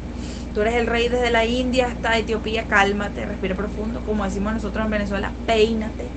Tú 0.52 0.60
eres 0.62 0.74
el 0.74 0.88
rey 0.88 1.08
desde 1.08 1.30
la 1.30 1.44
India 1.46 1.86
hasta 1.86 2.18
Etiopía, 2.18 2.66
cálmate, 2.66 3.24
respira 3.26 3.54
profundo, 3.54 4.02
como 4.02 4.24
decimos 4.24 4.52
nosotros 4.54 4.84
en 4.84 4.90
Venezuela, 4.90 5.36
peínate, 5.46 6.16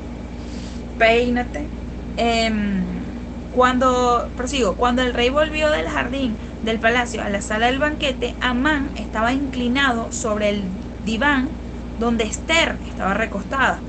peínate. 0.98 1.70
Em, 2.18 3.20
cuando, 3.52 4.34
prosigo, 4.36 4.78
cuando 4.78 5.04
el 5.04 5.14
rey 5.14 5.30
volvió 5.30 5.70
del 5.70 5.88
jardín 5.90 6.40
del 6.62 6.80
palacio 6.80 7.22
a 7.24 7.30
la 7.30 7.42
sala 7.42 7.68
del 7.68 7.80
banquete, 7.80 8.36
Amán 8.40 8.94
estaba 8.96 9.32
inclinado 9.34 10.12
sobre 10.12 10.50
el 10.50 10.80
diván 11.04 11.50
donde 11.98 12.24
Esther 12.26 12.80
estaba 12.84 13.14
recostada. 13.14 13.84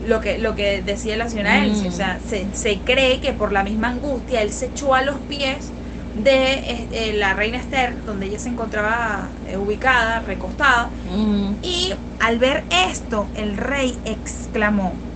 Lo 0.00 0.20
que, 0.20 0.38
lo 0.38 0.54
que 0.54 0.82
decía 0.82 1.16
la 1.16 1.28
señora 1.28 1.58
Mm. 1.58 1.64
Elsie, 1.64 1.88
o 1.88 1.92
sea, 1.92 2.20
se, 2.20 2.52
se 2.54 2.82
cree 2.84 3.20
que 3.20 3.34
por 3.34 3.52
la 3.52 3.64
misma 3.64 3.88
angustia 3.88 4.42
él 4.42 4.52
se 4.52 4.66
echó 4.66 4.94
a 4.94 5.02
los 5.02 5.20
pies 5.26 5.74
de 6.12 6.54
eh, 6.54 6.88
eh, 6.92 7.12
la 7.14 7.34
reina 7.34 7.58
Esther, 7.58 8.02
donde 8.04 8.26
ella 8.26 8.38
se 8.38 8.48
encontraba 8.48 9.36
eh, 9.44 9.56
ubicada, 9.56 10.20
recostada, 10.20 10.92
Mm, 11.04 11.60
y 11.60 11.94
al 12.18 12.38
ver 12.38 12.66
esto, 12.70 13.30
el 13.34 13.56
rey 13.56 14.00
exclamó, 14.04 15.09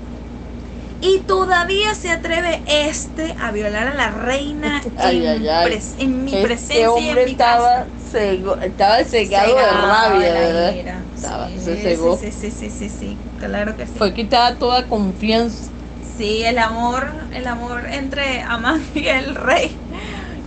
Y 1.06 1.25
todavía 1.26 1.94
se 1.94 2.11
atreve 2.11 2.62
este 2.66 3.34
a 3.38 3.50
violar 3.52 3.88
a 3.88 3.94
la 3.94 4.11
reina 4.11 4.82
Ay, 4.96 5.26
en, 5.26 5.42
ay, 5.42 5.49
ay. 5.49 5.70
pres- 5.73 5.94
en 5.99 6.25
mi 6.25 6.32
Este 6.32 6.46
presencia 6.46 6.84
y 6.84 6.88
hombre 6.88 7.20
en 7.23 7.26
mi 7.26 7.32
estaba, 7.32 7.68
casa. 7.75 7.90
cego- 7.99 8.58
estaba 8.62 9.04
cegado 9.04 9.49
de 9.49 9.62
Cegado 9.62 9.87
rabia, 9.87 10.32
la 10.32 10.40
¿verdad? 10.40 10.75
ira. 10.75 11.04
Estaba- 11.14 11.49
Sí, 11.49 11.61
se 11.61 11.76
cegó. 11.82 12.16
Sí, 12.16 12.32
sí, 12.32 12.50
sí, 12.50 12.70
sí, 12.70 12.88
sí, 12.88 13.18
claro 13.37 13.76
que 13.76 13.87
sí. 13.87 13.99
Fue 13.99 14.14
quitada 14.14 14.58
toda 14.58 14.88
confianza. 14.88 15.73
Sí, 16.00 16.44
el 16.44 16.58
amor, 16.58 17.12
el 17.32 17.46
amor 17.46 17.87
entre 17.90 18.42
Amán 18.42 18.82
y 18.94 19.06
el 19.08 19.34
rey. 19.34 19.76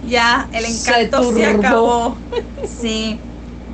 Ya, 0.01 0.49
el 0.53 0.65
encanto 0.65 1.23
se, 1.33 1.45
acabó. 1.45 2.17
Sí. 2.63 3.21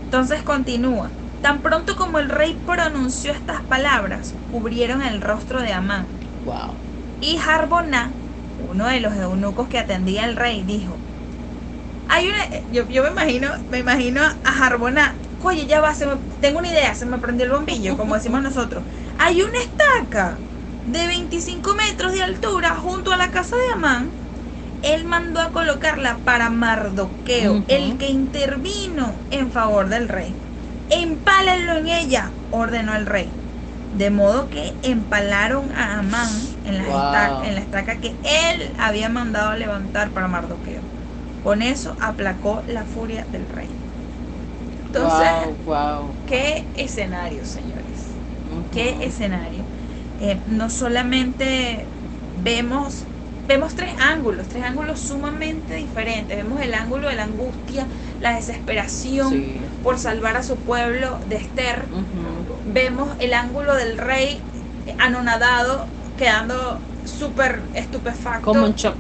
Entonces 0.06 0.44
continúa. 0.44 1.12
Tan 1.42 1.62
pronto 1.62 1.96
como 1.96 2.20
el 2.20 2.30
rey 2.30 2.62
pronunció 2.66 3.32
estas 3.34 3.64
palabras, 3.64 4.34
cubrieron 4.48 5.02
el 5.02 5.22
rostro 5.22 5.62
de 5.62 5.74
Amán. 5.74 6.08
Wow. 6.44 6.84
Y 7.20 7.38
Harboná, 7.40 8.20
uno 8.58 8.88
de 8.88 9.00
los 9.00 9.14
eunucos 9.16 9.68
que 9.70 9.80
atendía 9.80 10.26
al 10.26 10.36
rey, 10.36 10.64
dijo: 10.64 11.02
Hay 12.06 12.28
una. 12.28 12.62
Yo, 12.68 12.88
yo 12.88 13.04
me 13.04 13.10
imagino, 13.10 13.50
me 13.68 13.80
imagino 13.80 14.22
a 14.24 14.66
Harboná. 14.66 15.20
Oye, 15.40 15.66
ya 15.68 15.82
va, 15.82 15.94
se 15.96 16.06
me- 16.08 16.22
tengo 16.40 16.60
una 16.60 16.70
idea, 16.70 16.96
se 16.96 17.06
me 17.06 17.20
prendió 17.20 17.46
el 17.46 17.52
bombillo, 17.52 17.98
como 17.98 18.16
decimos 18.16 18.42
nosotros. 18.44 18.86
Hay 19.18 19.42
una 19.42 19.52
estaca 19.64 20.44
de 20.86 21.08
25 21.08 21.72
metros 21.76 22.14
de 22.14 22.24
altura 22.24 22.76
junto 22.76 23.12
a 23.14 23.18
la 23.18 23.32
casa 23.32 23.56
de 23.56 23.78
Amán. 23.78 24.16
Él 24.82 25.06
mandó 25.06 25.42
a 25.42 25.52
colocarla 25.52 26.24
para 26.24 26.50
Mardoqueo, 26.50 27.66
el 27.68 27.98
que 27.98 28.10
intervino 28.10 29.26
en 29.30 29.52
favor 29.52 29.90
del 29.90 30.10
rey. 30.10 30.38
Empálenlo 30.90 31.78
en 31.78 31.88
ella, 31.88 32.38
ordenó 32.50 32.96
el 32.96 33.06
rey. 33.08 33.38
De 33.94 34.10
modo 34.12 34.50
que 34.50 34.80
empalaron 34.84 35.72
a 35.74 36.00
Amán 36.00 36.58
en 36.64 36.78
la, 36.78 36.84
Wow. 36.86 36.92
estaca, 36.92 37.48
en 37.48 37.56
la 37.56 37.62
estaca 37.62 38.00
que 38.02 38.20
él 38.24 38.74
había 38.78 39.10
mandado 39.10 39.52
a 39.52 39.58
levantar 39.58 40.14
para 40.14 40.28
Mardoqueo. 40.28 40.92
Con 41.42 41.62
eso 41.62 41.98
aplacó 42.02 42.64
la 42.68 42.86
furia 42.88 43.26
del 43.26 43.50
rey. 43.50 43.86
Entonces, 44.78 45.32
wow, 45.34 45.62
wow. 45.66 46.18
qué 46.26 46.72
escenario, 46.74 47.46
señores. 47.46 48.24
Qué 48.70 48.98
escenario. 49.02 49.70
Eh, 50.18 50.44
no 50.46 50.70
solamente 50.70 51.96
vemos, 52.34 53.13
vemos 53.48 53.76
tres 53.76 53.94
ángulos, 54.00 54.48
tres 54.48 54.64
ángulos 54.64 55.00
sumamente 55.00 55.76
diferentes. 55.76 56.38
Vemos 56.38 56.62
el 56.62 56.74
ángulo 56.74 57.10
de 57.10 57.16
la 57.16 57.24
angustia, 57.24 57.88
la 58.20 58.36
desesperación 58.36 59.30
Sí. 59.32 59.62
por 59.84 60.00
salvar 60.00 60.38
a 60.38 60.44
su 60.44 60.58
pueblo 60.58 61.20
de 61.28 61.38
Esther. 61.38 61.86
Vemos 62.66 63.10
el 63.20 63.34
ángulo 63.34 63.76
del 63.76 63.98
rey 63.98 64.40
anonadado, 65.00 65.88
quedando 66.18 66.80
súper 67.06 67.62
estupefacto, 67.74 68.42
Como 68.46 68.66
en 68.68 68.76
shock. 68.76 68.96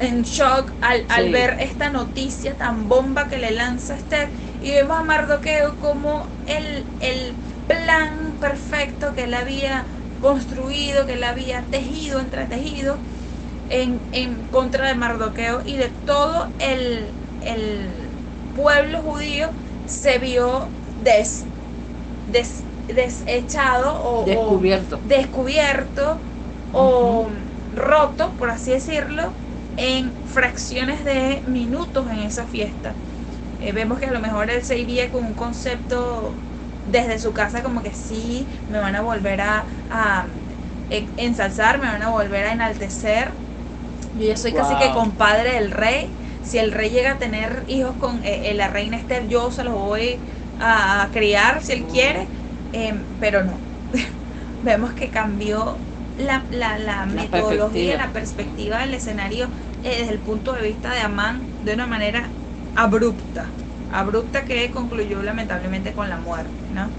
en 0.00 0.22
shock 0.22 0.70
al, 0.80 1.04
al 1.08 1.30
ver 1.30 1.56
esta 1.60 1.90
noticia 1.90 2.56
tan 2.56 2.88
bomba 2.88 3.28
que 3.28 3.38
le 3.38 3.52
lanza 3.52 3.96
Esther. 3.96 4.28
Y 4.60 4.70
vemos 4.70 4.98
a 4.98 5.02
Mardoqueo 5.04 5.76
como 5.76 6.26
el, 6.46 6.84
el 7.00 7.32
plan 7.66 8.36
perfecto 8.40 9.14
que 9.14 9.24
él 9.24 9.34
había 9.34 9.84
construido, 10.20 11.06
que 11.06 11.14
él 11.14 11.24
había 11.24 11.62
tejido, 11.62 12.20
entretejido 12.20 12.96
en, 13.68 14.06
en 14.12 14.44
contra 14.44 14.88
de 14.88 14.94
Mardoqueo 14.94 15.62
y 15.64 15.76
de 15.76 15.90
todo 15.90 16.54
el, 16.58 17.18
el 17.40 18.18
pueblo 18.52 19.02
judío 19.02 19.54
se 19.84 20.18
vio 20.18 20.74
des, 20.96 21.48
des- 22.26 22.68
desechado 22.86 23.94
o, 24.02 24.22
o 24.22 24.26
Descubierto. 24.26 25.00
descubierto 25.02 26.22
o 26.70 27.30
roto, 27.70 28.36
por 28.36 28.50
así 28.50 28.70
decirlo, 28.72 29.36
en 29.76 30.18
fracciones 30.24 31.04
de 31.04 31.42
minutos 31.46 32.08
en 32.10 32.18
esa 32.20 32.46
fiesta. 32.46 33.00
Eh, 33.58 33.72
vemos 33.72 34.00
que 34.00 34.06
a 34.06 34.12
lo 34.12 34.20
mejor 34.20 34.50
él 34.50 34.64
se 34.64 34.78
iría 34.78 35.10
con 35.10 35.24
un 35.24 35.34
concepto 35.34 36.42
desde 36.84 37.18
su 37.18 37.32
casa 37.34 37.62
como 37.62 37.82
que 37.82 37.94
sí, 37.94 38.50
me 38.66 38.80
van 38.80 38.96
a 38.96 39.02
volver 39.02 39.40
a, 39.40 39.66
a, 39.88 40.28
eh, 40.88 41.12
ensalzar, 41.16 41.78
me 41.80 41.86
van 41.86 42.02
a 42.02 42.10
volver 42.10 42.46
a 42.46 42.52
enaltecer. 42.52 43.36
Yo 44.12 44.26
ya 44.26 44.36
soy 44.36 44.54
casi 44.54 44.76
que 44.76 44.90
compadre 44.92 45.54
del 45.54 45.70
rey. 45.70 46.16
Si 46.40 46.58
el 46.58 46.72
rey 46.72 46.90
llega 46.90 47.12
a 47.12 47.18
tener 47.18 47.64
hijos 47.66 47.96
con 47.96 48.22
eh, 48.24 48.50
eh, 48.50 48.54
la 48.54 48.68
reina 48.68 48.96
Esther, 48.98 49.26
yo 49.28 49.50
se 49.50 49.64
los 49.64 49.74
voy 49.74 50.26
a, 50.56 51.02
a 51.02 51.10
criar 51.10 51.62
si 51.62 51.72
él 51.72 51.86
quiere, 51.86 52.30
Em, 52.74 53.16
pero 53.18 53.44
no. 53.44 53.68
Vemos 54.60 54.94
que 54.94 55.10
cambió 55.10 55.86
la, 56.14 56.46
la, 56.50 56.78
la 56.78 57.04
metodología, 57.06 57.96
perspectiva. 57.96 57.96
la 57.96 58.12
perspectiva 58.12 58.78
del 58.80 58.94
escenario 58.94 59.50
eh, 59.82 59.98
desde 60.00 60.12
el 60.12 60.22
punto 60.22 60.52
de 60.54 60.62
vista 60.62 60.92
de 60.94 61.00
Amán 61.00 61.54
de 61.58 61.74
una 61.74 61.86
manera 61.86 62.38
abrupta, 62.74 63.58
abrupta 63.88 64.44
que 64.46 64.70
concluyó 64.70 65.22
lamentablemente 65.22 65.92
con 65.94 66.08
la 66.08 66.18
muerte, 66.18 66.70
¿no? 66.70 66.96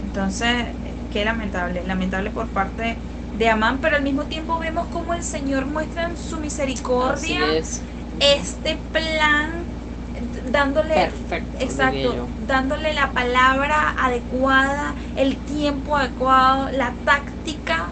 Entonces, 0.00 0.76
eh, 0.82 1.06
qué 1.10 1.24
lamentable, 1.24 1.84
lamentable 1.84 2.30
por 2.30 2.52
parte 2.52 3.02
de 3.38 3.48
Amán, 3.48 3.78
pero 3.80 3.96
al 3.96 4.02
mismo 4.02 4.24
tiempo 4.24 4.58
vemos 4.58 4.86
cómo 4.88 5.14
el 5.14 5.22
Señor 5.22 5.66
muestra 5.66 6.08
en 6.08 6.16
su 6.16 6.38
misericordia 6.38 7.54
es. 7.56 7.82
este 8.20 8.76
plan, 8.92 9.64
dándole 10.50 10.94
Perfecto. 10.94 11.58
Exacto, 11.60 12.28
dándole 12.46 12.92
la 12.94 13.12
palabra 13.12 13.94
adecuada, 13.98 14.94
el 15.16 15.36
tiempo 15.36 15.96
adecuado, 15.96 16.70
la 16.70 16.94
táctica, 17.04 17.90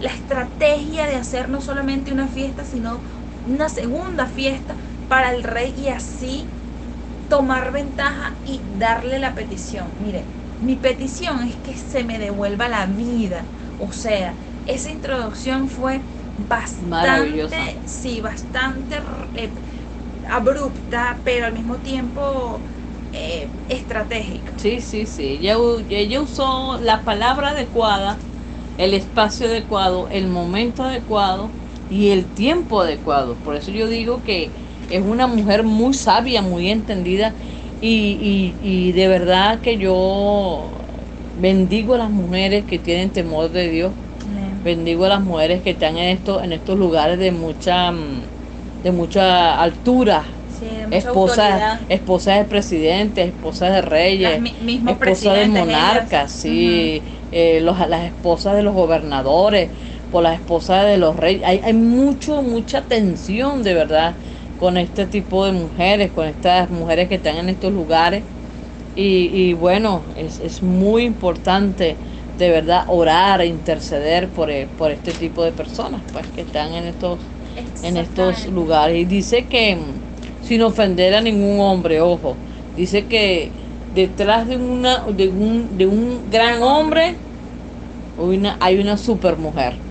la 0.00 0.10
estrategia 0.10 1.06
de 1.06 1.16
hacer 1.16 1.48
no 1.48 1.60
solamente 1.60 2.12
una 2.12 2.28
fiesta, 2.28 2.64
sino 2.64 2.98
una 3.46 3.68
segunda 3.68 4.26
fiesta 4.26 4.74
para 5.08 5.34
el 5.34 5.42
rey 5.42 5.74
y 5.78 5.88
así 5.88 6.46
tomar 7.28 7.72
ventaja 7.72 8.32
y 8.46 8.60
darle 8.78 9.18
la 9.18 9.34
petición. 9.34 9.86
Mire, 9.98 10.24
mi 10.58 10.76
petición 10.76 11.42
es 11.42 11.56
que 11.56 11.76
se 11.76 12.04
me 12.04 12.18
devuelva 12.18 12.68
la 12.68 12.86
vida. 12.86 13.42
O 13.78 13.92
sea, 13.92 14.32
esa 14.66 14.90
introducción 14.90 15.68
fue 15.68 16.04
bastante, 16.36 17.82
sí, 17.86 18.20
bastante 18.20 19.00
eh, 19.34 19.54
abrupta, 20.28 21.22
pero 21.24 21.46
al 21.46 21.52
mismo 21.54 21.80
tiempo 21.80 22.64
eh, 23.12 23.54
estratégica. 23.68 24.54
Sí, 24.56 24.80
sí, 24.80 25.06
sí. 25.06 25.22
Ella, 25.40 25.56
ella 25.88 26.20
usó 26.22 26.78
la 26.80 27.04
palabra 27.04 27.50
adecuada, 27.50 28.24
el 28.78 28.94
espacio 28.94 29.46
adecuado, 29.48 30.08
el 30.10 30.28
momento 30.28 30.82
adecuado 30.84 31.54
y 31.88 32.08
el 32.10 32.32
tiempo 32.32 32.80
adecuado. 32.80 33.42
Por 33.42 33.54
eso 33.54 33.70
yo 33.70 33.86
digo 33.88 34.22
que 34.22 34.54
es 34.88 35.02
una 35.02 35.26
mujer 35.26 35.62
muy 35.64 35.92
sabia, 35.94 36.40
muy 36.42 36.70
entendida 36.70 37.36
y, 37.80 38.56
y, 38.60 38.88
y 38.88 38.92
de 38.92 39.08
verdad 39.08 39.60
que 39.60 39.76
yo 39.78 40.86
bendigo 41.34 41.94
a 41.94 41.98
las 41.98 42.10
mujeres 42.10 42.64
que 42.64 42.78
tienen 42.78 43.12
temor 43.12 43.50
de 43.50 43.68
Dios. 43.70 43.94
Bendigo 44.66 45.04
a 45.06 45.08
las 45.10 45.22
mujeres 45.22 45.62
que 45.62 45.70
están 45.70 45.96
en 45.98 46.10
estos, 46.16 46.42
en 46.44 46.52
estos 46.52 46.76
lugares 46.78 47.18
de 47.18 47.32
mucha, 47.32 47.92
mm, 47.92 48.30
de 48.82 48.92
mucha 48.92 49.60
altura. 49.62 50.42
Sí, 50.46 50.66
de 50.66 50.86
mucha 50.86 50.98
Esposas, 50.98 51.64
esposas 51.88 52.38
de 52.38 52.44
presidentes, 52.46 53.28
esposas 53.28 53.72
de 53.72 53.82
reyes, 53.82 54.44
esposas 54.84 55.36
de 55.38 55.46
monarcas, 55.46 56.32
sí, 56.32 57.04
eh, 57.30 57.60
los- 57.60 57.78
las 57.88 58.04
esposas 58.06 58.54
de 58.56 58.62
los 58.62 58.74
gobernadores, 58.74 59.72
por 60.10 60.22
las 60.22 60.36
esposas 60.36 60.86
de 60.86 60.96
los 60.98 61.16
reyes. 61.16 61.42
Hay, 61.46 61.60
hay 61.64 61.72
mucho, 61.74 62.42
mucha 62.42 62.86
tensión 62.88 63.62
de 63.62 63.74
verdad 63.74 64.18
con 64.56 64.76
este 64.78 65.06
tipo 65.06 65.44
de 65.44 65.52
mujeres, 65.52 66.12
con 66.12 66.26
estas 66.28 66.70
mujeres 66.70 67.08
que 67.08 67.16
están 67.16 67.36
en 67.36 67.48
estos 67.48 67.72
lugares. 67.72 68.26
Y, 68.94 69.26
y 69.50 69.52
bueno, 69.52 70.06
es, 70.14 70.40
es 70.40 70.62
muy 70.62 71.04
importante 71.04 72.00
de 72.36 72.50
verdad 72.50 72.84
orar 72.88 73.40
e 73.40 73.46
interceder 73.46 74.32
por, 74.32 74.50
eh, 74.50 74.68
por 74.68 74.90
este 74.92 75.14
tipo 75.14 75.42
de 75.44 75.52
personas 75.52 76.04
pues 76.12 76.30
que 76.30 76.42
están 76.42 76.74
en 76.74 76.84
estos 76.86 77.30
en 77.82 77.96
estos 77.96 78.46
lugares. 78.46 78.98
Y 78.98 79.04
dice 79.06 79.48
que, 79.48 79.76
mm, 79.76 80.04
sin 80.40 80.62
ofender 80.62 81.14
a 81.14 81.20
ningún 81.22 81.60
hombre, 81.60 82.00
ojo, 82.00 82.42
dice 82.74 83.08
que 83.08 83.54
detrás 83.86 84.48
de, 84.48 84.56
una, 84.56 85.04
de, 85.06 85.28
un, 85.28 85.76
de 85.78 85.86
un 85.86 86.30
gran 86.30 86.62
hombre 86.62 87.22
hay 88.16 88.36
una, 88.38 88.56
hay 88.60 88.78
una 88.78 88.96
super 88.98 89.36
mujer. 89.38 89.84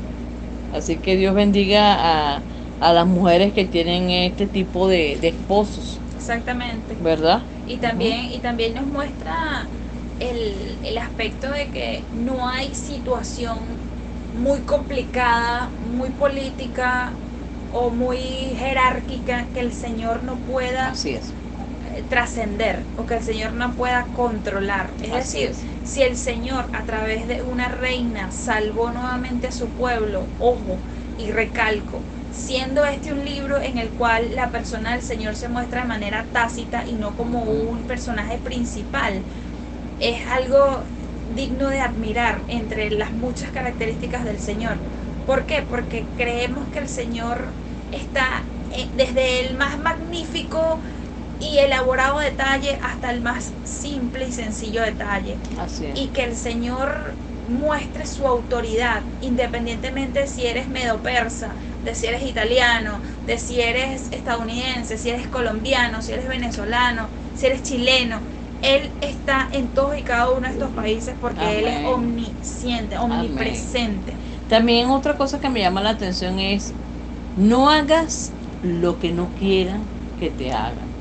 Así 0.69 1.01
que 1.01 1.15
Dios 1.17 1.35
bendiga 1.35 2.35
a, 2.37 2.47
a 2.79 2.93
las 2.93 3.07
mujeres 3.07 3.53
que 3.53 3.65
tienen 3.65 4.09
este 4.11 4.47
tipo 4.47 4.87
de, 4.87 5.17
de 5.21 5.29
esposos, 5.29 6.05
Exactamente. 6.11 6.95
¿verdad? 6.97 7.49
Y 7.65 7.79
también, 7.79 8.31
y 8.31 8.41
también 8.41 8.73
nos 8.75 8.87
muestra 8.87 9.71
el, 10.19 10.79
el 10.83 10.97
aspecto 10.97 11.51
de 11.51 11.71
que 11.71 12.07
no 12.11 12.47
hay 12.49 12.75
situación 12.75 13.89
muy 14.31 14.65
complicada, 14.65 15.75
muy 15.79 16.11
política 16.11 17.21
o 17.67 17.91
muy 17.91 18.19
jerárquica 18.55 19.51
que 19.51 19.59
el 19.61 19.73
Señor 19.73 20.23
no 20.23 20.43
pueda 20.43 21.05
eh, 21.81 22.03
trascender 22.03 22.89
o 22.95 23.05
que 23.05 23.15
el 23.15 23.23
Señor 23.23 23.53
no 23.53 23.75
pueda 23.75 24.11
controlar. 24.11 24.95
Es 24.99 25.11
Así 25.11 25.43
decir, 25.43 25.49
es. 25.49 25.63
si 25.83 26.01
el 26.03 26.17
Señor 26.17 26.69
a 26.73 26.85
través 26.85 27.27
de 27.27 27.43
una 27.43 27.69
reina 27.69 28.31
salvó 28.31 28.91
nuevamente 28.91 29.47
a 29.47 29.51
su 29.51 29.73
pueblo, 29.75 30.33
ojo, 30.37 30.83
y 31.15 31.31
recalco, 31.31 32.07
siendo 32.29 32.83
este 32.85 33.13
un 33.13 33.23
libro 33.23 33.61
en 33.61 33.77
el 33.77 33.93
cual 33.93 34.35
la 34.35 34.51
persona 34.51 34.91
del 34.93 35.01
Señor 35.03 35.35
se 35.35 35.47
muestra 35.49 35.81
de 35.81 35.87
manera 35.87 36.29
tácita 36.31 36.85
y 36.87 36.95
no 36.95 37.15
como 37.15 37.43
un 37.43 37.85
personaje 37.85 38.39
principal, 38.39 39.25
es 39.99 40.25
algo 40.27 40.83
digno 41.35 41.69
de 41.69 41.81
admirar 41.81 42.43
entre 42.47 42.89
las 42.91 43.13
muchas 43.13 43.51
características 43.51 44.25
del 44.25 44.39
Señor. 44.39 44.77
¿Por 45.25 45.45
qué? 45.45 45.63
Porque 45.63 46.05
creemos 46.15 46.69
que 46.69 46.79
el 46.79 46.89
Señor 46.89 47.55
está 47.91 48.43
eh, 48.69 48.87
desde 48.95 49.47
el 49.47 49.55
más 49.57 49.79
magnífico 49.79 50.79
y 51.39 51.57
elaborado 51.57 52.19
detalle 52.19 52.79
hasta 52.81 53.11
el 53.11 53.21
más 53.21 53.53
simple 53.63 54.27
y 54.27 54.31
sencillo 54.31 54.81
detalle. 54.81 55.37
Así 55.57 55.85
es. 55.85 55.99
Y 55.99 56.07
que 56.09 56.23
el 56.23 56.35
Señor 56.35 57.13
muestre 57.45 58.05
su 58.05 58.25
autoridad, 58.25 59.03
independientemente 59.19 60.21
de 60.21 60.27
si 60.27 60.45
eres 60.45 60.67
medo-persa, 60.67 61.55
de 61.83 61.93
si 61.93 62.07
eres 62.07 62.23
italiano, 62.23 63.01
de 63.25 63.37
si 63.37 63.61
eres 63.61 64.07
estadounidense, 64.11 64.97
si 64.97 65.09
eres 65.09 65.27
colombiano, 65.27 66.01
si 66.01 66.13
eres 66.13 66.27
venezolano, 66.27 67.09
si 67.33 67.45
eres 67.45 67.61
chileno. 67.61 68.21
Él 68.65 68.97
está 69.01 69.49
en 69.51 69.73
todos 69.73 69.97
y 69.97 70.03
cada 70.03 70.31
uno 70.31 70.47
de 70.47 70.53
estos 70.53 70.71
países 70.73 71.15
porque 71.19 71.59
Él 71.59 71.67
es 71.67 71.79
omnisciente, 71.83 72.97
omnipresente. 72.97 74.19
También 74.47 74.89
otra 74.89 75.15
cosa 75.17 75.39
que 75.39 75.49
me 75.49 75.59
llama 75.61 75.81
la 75.81 75.91
atención 75.91 76.39
es, 76.39 76.77
no 77.35 77.69
hagas 77.71 78.37
lo 78.61 78.99
que 78.99 79.11
no 79.13 79.33
quieran 79.35 79.95
que 80.15 80.31
te 80.31 80.53
hagan. 80.53 80.97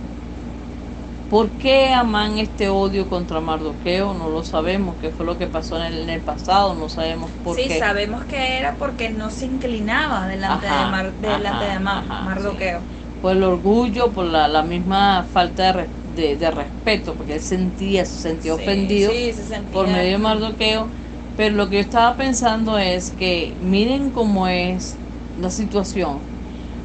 ¿Por 1.28 1.56
qué 1.56 1.92
aman 1.92 2.38
este 2.38 2.68
odio 2.70 3.08
contra 3.08 3.40
Mardoqueo? 3.40 4.14
No 4.14 4.28
lo 4.30 4.42
sabemos, 4.44 4.96
qué 4.98 5.10
fue 5.10 5.26
lo 5.26 5.36
que 5.38 5.48
pasó 5.48 5.76
en 5.76 5.82
el, 5.92 5.98
en 6.04 6.10
el 6.10 6.24
pasado, 6.24 6.74
no 6.74 6.88
sabemos 6.88 7.34
por 7.40 7.56
Sí, 7.56 7.64
qué. 7.64 7.74
sabemos 7.78 8.24
que 8.26 8.58
era 8.58 8.76
porque 8.78 9.10
no 9.10 9.30
se 9.30 9.46
inclinaba 9.46 10.26
delante 10.26 10.66
Ajá, 10.66 10.66
de, 10.66 10.86
Mar- 10.86 11.16
delante 11.18 11.64
ajá, 11.64 11.66
de 11.66 11.78
ajá, 11.80 12.20
Mardoqueo. 12.20 12.86
Por 13.20 13.32
el 13.32 13.42
orgullo, 13.44 14.12
por 14.12 14.26
la, 14.26 14.48
la 14.48 14.62
misma 14.62 15.24
falta 15.24 15.64
de, 15.64 15.72
re- 15.72 15.94
de- 16.14 16.36
de 16.36 16.50
respeto, 16.50 17.16
porque 17.16 17.34
él 17.34 17.40
sentía, 17.40 18.04
se 18.04 18.18
sentía 18.18 18.54
Sí, 18.54 18.62
ofendido 18.62 19.12
sí, 19.12 19.32
se 19.32 19.44
sentía- 19.44 19.72
por 19.72 19.86
medio 19.88 20.12
de 20.12 20.18
Mardoqueo. 20.18 20.90
Pero 21.36 21.56
lo 21.56 21.68
que 21.68 21.76
yo 21.76 21.80
estaba 21.82 22.16
pensando 22.16 22.78
es 22.78 23.10
que 23.10 23.56
miren 23.60 24.10
cómo 24.12 24.46
es 24.48 24.96
la 25.36 25.50
situación. 25.50 26.22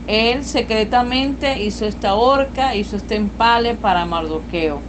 Él 0.08 0.44
secretamente 0.46 1.62
hizo 1.62 1.86
esta 1.86 2.16
horca, 2.16 2.76
hizo 2.76 2.96
este 2.98 3.16
empale 3.16 3.76
para 3.76 4.06
Mardoqueo. 4.06 4.82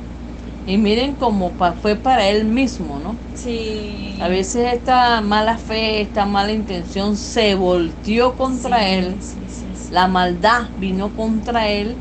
Y 0.66 0.79
miren 0.79 1.14
cómo 1.16 1.53
pa- 1.57 1.72
fue 1.74 1.96
para 1.96 2.29
él 2.29 2.44
mismo, 2.44 2.98
¿no? 3.00 3.16
Sí. 3.35 4.18
A 4.20 4.29
veces 4.29 4.72
esta 4.74 5.20
mala 5.22 5.57
fe, 5.59 6.00
esta 6.03 6.26
mala 6.26 6.53
intención 6.53 7.16
se 7.16 7.55
volteó 7.55 8.35
contra 8.37 8.81
Sí, 8.81 8.94
él. 8.94 9.16
sí, 9.22 9.48
sí, 9.48 9.74
sí. 9.74 9.94
La 9.94 10.07
maldad 10.09 10.68
vino 10.76 11.14
contra 11.14 11.68
él 11.68 11.98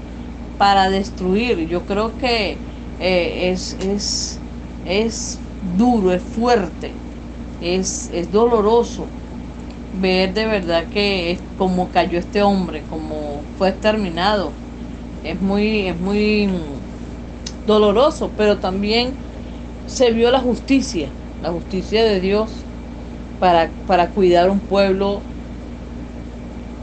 para 0.60 0.92
destruir. 0.92 1.68
Yo 1.68 1.88
creo 1.88 2.18
que 2.18 2.66
eh, 3.00 3.52
es, 3.52 3.74
es, 3.80 4.46
es 4.86 5.48
duro, 5.62 6.14
es 6.14 6.24
fuerte, 6.26 7.04
es, 7.60 8.10
es 8.12 8.32
doloroso 8.32 9.16
ver 9.92 10.34
de 10.34 10.46
verdad 10.48 10.90
que 10.90 11.32
es 11.32 11.44
como 11.56 11.92
cayó 11.92 12.20
este 12.20 12.44
hombre, 12.44 12.86
como 12.88 13.48
fue 13.56 13.70
exterminado. 13.70 14.62
Es 15.22 15.42
muy, 15.42 15.88
es 15.90 16.00
muy 16.00 16.48
doloroso, 17.64 18.36
pero 18.36 18.60
también 18.60 19.20
se 19.86 20.12
vio 20.14 20.32
la 20.32 20.42
justicia, 20.42 21.20
la 21.40 21.52
justicia 21.52 22.04
de 22.06 22.22
Dios 22.22 22.70
para, 23.40 23.76
para 23.86 24.14
cuidar 24.14 24.50
un 24.52 24.68
pueblo 24.68 25.32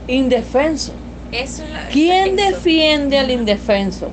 indefenso. 0.07 1.06
Eso 1.43 1.65
es 1.65 1.71
la- 1.71 1.89
¿Quién 1.89 2.39
eso. 2.39 2.51
defiende 2.53 3.19
al 3.19 3.31
indefenso? 3.31 4.11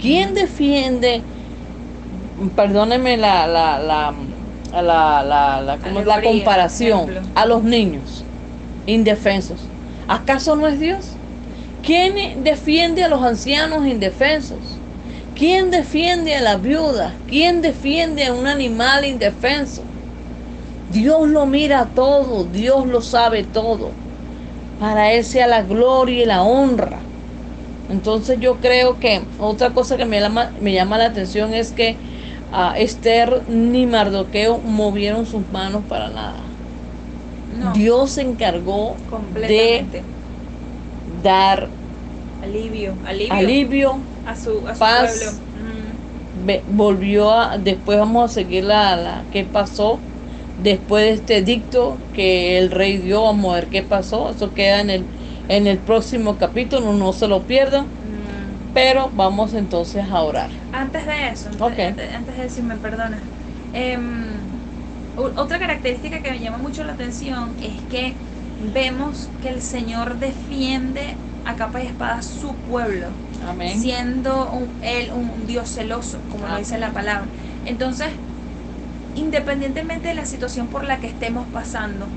¿Quién 0.00 0.34
defiende, 0.34 1.22
perdóneme 2.54 3.16
la, 3.16 3.46
la, 3.46 3.78
la, 3.78 4.12
la, 4.72 5.22
la, 5.22 5.60
la- 5.62 5.78
¿cómo 5.78 6.00
es 6.00 6.06
la 6.06 6.14
Alegoría, 6.14 6.30
comparación, 6.44 7.10
ejemplo. 7.10 7.30
a 7.34 7.46
los 7.46 7.62
niños 7.64 8.24
indefensos? 8.86 9.72
¿Acaso 10.06 10.56
no 10.56 10.68
es 10.68 10.78
Dios? 10.78 11.20
¿Quién 11.82 12.42
defiende 12.44 13.04
a 13.04 13.08
los 13.08 13.22
ancianos 13.22 13.86
indefensos? 13.86 14.82
¿Quién 15.34 15.70
defiende 15.70 16.34
a 16.36 16.40
la 16.40 16.56
viuda? 16.56 17.14
¿Quién 17.26 17.62
defiende 17.62 18.24
a 18.26 18.32
un 18.34 18.46
animal 18.46 19.04
indefenso? 19.04 19.82
Dios 20.86 21.28
lo 21.28 21.46
mira 21.46 21.92
todo, 21.94 22.44
Dios 22.44 22.86
lo 22.86 23.00
sabe 23.00 23.44
todo. 23.44 24.03
Para 24.76 25.12
Él 25.12 25.24
sea 25.24 25.46
la 25.46 25.62
gloria 25.62 26.22
y 26.22 26.26
la 26.26 26.42
honra. 26.42 27.12
Entonces 27.88 28.38
yo 28.40 28.60
creo 28.60 28.98
que 28.98 29.30
otra 29.36 29.74
cosa 29.74 29.96
que 29.98 30.06
me 30.06 30.20
llama, 30.20 30.54
me 30.60 30.72
llama 30.74 30.98
la 30.98 31.06
atención 31.06 31.54
es 31.54 31.72
que 31.72 32.02
a 32.50 32.78
Esther 32.78 33.44
ni 33.48 33.86
Mardoqueo 33.86 34.62
movieron 34.62 35.26
sus 35.26 35.48
manos 35.50 35.86
para 35.86 36.10
nada. 36.10 36.60
No, 37.46 37.72
Dios 37.72 38.12
se 38.14 38.22
encargó 38.22 39.04
de 39.30 39.92
dar 41.04 41.78
Alivio, 42.40 43.00
alivio, 43.04 43.34
alivio, 43.38 44.10
a 44.22 44.36
su, 44.36 44.66
a 44.68 44.74
su 44.74 44.80
paz. 44.80 44.96
pueblo. 44.96 45.42
Volvió 46.66 47.30
a, 47.32 47.58
después 47.58 47.98
vamos 47.98 48.30
a 48.30 48.34
seguir 48.34 48.64
la, 48.64 48.96
la 48.96 49.28
qué 49.30 49.44
pasó 49.44 50.08
después 50.56 51.04
de 51.04 51.12
este 51.14 51.36
edicto 51.38 52.00
que 52.12 52.58
el 52.58 52.70
rey 52.70 52.98
dio, 52.98 53.22
vamos 53.24 53.52
a 53.52 53.56
ver 53.56 53.68
qué 53.68 53.82
pasó, 53.82 54.30
eso 54.30 54.54
queda 54.54 54.80
en 54.80 54.90
el, 54.90 55.08
en 55.48 55.66
el 55.66 55.78
próximo 55.82 56.38
capítulo, 56.38 56.92
no 56.92 57.12
se 57.12 57.28
lo 57.28 57.46
pierdan, 57.46 57.86
Mm. 58.02 58.70
pero 58.72 59.10
vamos 59.12 59.54
entonces 59.54 60.04
a 60.10 60.22
orar. 60.22 60.50
Antes 60.72 61.06
de 61.06 61.28
eso, 61.28 61.48
antes, 61.48 61.60
Ok. 61.62 61.78
antes- 61.78 62.14
antes 62.14 62.36
de 62.36 62.44
eso, 62.46 62.54
si 62.56 62.62
me 62.62 62.76
perdonas, 62.76 63.22
em, 63.72 64.60
u- 65.16 65.32
otra 65.36 65.58
característica 65.58 66.20
que 66.22 66.30
me 66.30 66.40
llama 66.40 66.58
mucho 66.58 66.84
la 66.84 66.92
atención 66.92 67.56
es 67.60 67.82
que 67.84 68.16
vemos 68.58 69.30
que 69.40 69.48
el 69.50 69.62
Señor 69.62 70.18
defiende 70.18 71.18
a 71.44 71.56
capa 71.56 71.82
y 71.82 71.86
espada 71.86 72.22
su 72.22 72.56
pueblo, 72.62 73.08
Amén. 73.40 73.78
siendo 73.78 74.50
un- 74.52 74.76
Él 74.80 75.10
un 75.12 75.46
Dios 75.46 75.70
celoso, 75.70 76.26
como 76.28 76.46
lo 76.48 76.56
dice 76.56 76.78
la 76.78 76.92
palabra. 76.92 77.28
Entonces, 77.64 78.08
independientemente 79.14 80.08
de 80.08 80.14
la 80.14 80.26
situación 80.26 80.68
por 80.68 80.84
la 80.84 81.00
que 81.00 81.06
estemos 81.06 81.48
pasando, 81.48 82.10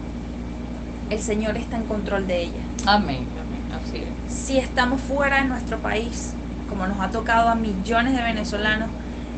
el 1.10 1.22
Señor 1.22 1.58
está 1.58 1.78
en 1.78 1.86
control 1.86 2.28
de 2.28 2.42
ella 2.42 2.64
Amén, 2.86 3.28
amén, 3.38 3.66
así 3.72 3.98
es. 3.98 4.14
si 4.26 4.58
estamos 4.60 5.02
fuera 5.02 5.38
de 5.42 5.48
nuestro 5.48 5.82
país, 5.82 6.36
como 6.66 6.88
nos 6.88 7.00
ha 7.00 7.12
tocado 7.12 7.50
a 7.50 7.56
millones 7.56 8.16
de 8.16 8.22
venezolanos, 8.24 8.92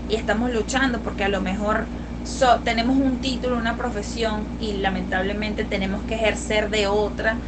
y 0.08 0.16
estamos 0.16 0.52
luchando 0.52 1.02
porque 1.02 1.24
a 1.26 1.30
lo 1.30 1.42
mejor 1.42 1.88
so- 2.24 2.62
tenemos 2.64 2.98
un 2.98 3.20
título, 3.22 3.58
una 3.58 3.78
profesión 3.78 4.50
y 4.58 4.74
lamentablemente 4.74 5.66
tenemos 5.66 6.04
que 6.04 6.16
ejercer 6.16 6.70
de 6.70 6.88
otra, 6.88 7.42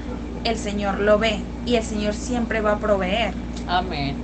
el 0.43 0.58
Señor 0.58 1.00
lo 1.00 1.19
ve 1.19 1.45
y 1.65 1.76
el 1.76 1.84
Señor 1.84 2.13
siempre 2.13 2.62
va 2.62 2.74
a 2.74 2.80
proveer, 2.80 3.34
Amén. 3.65 4.15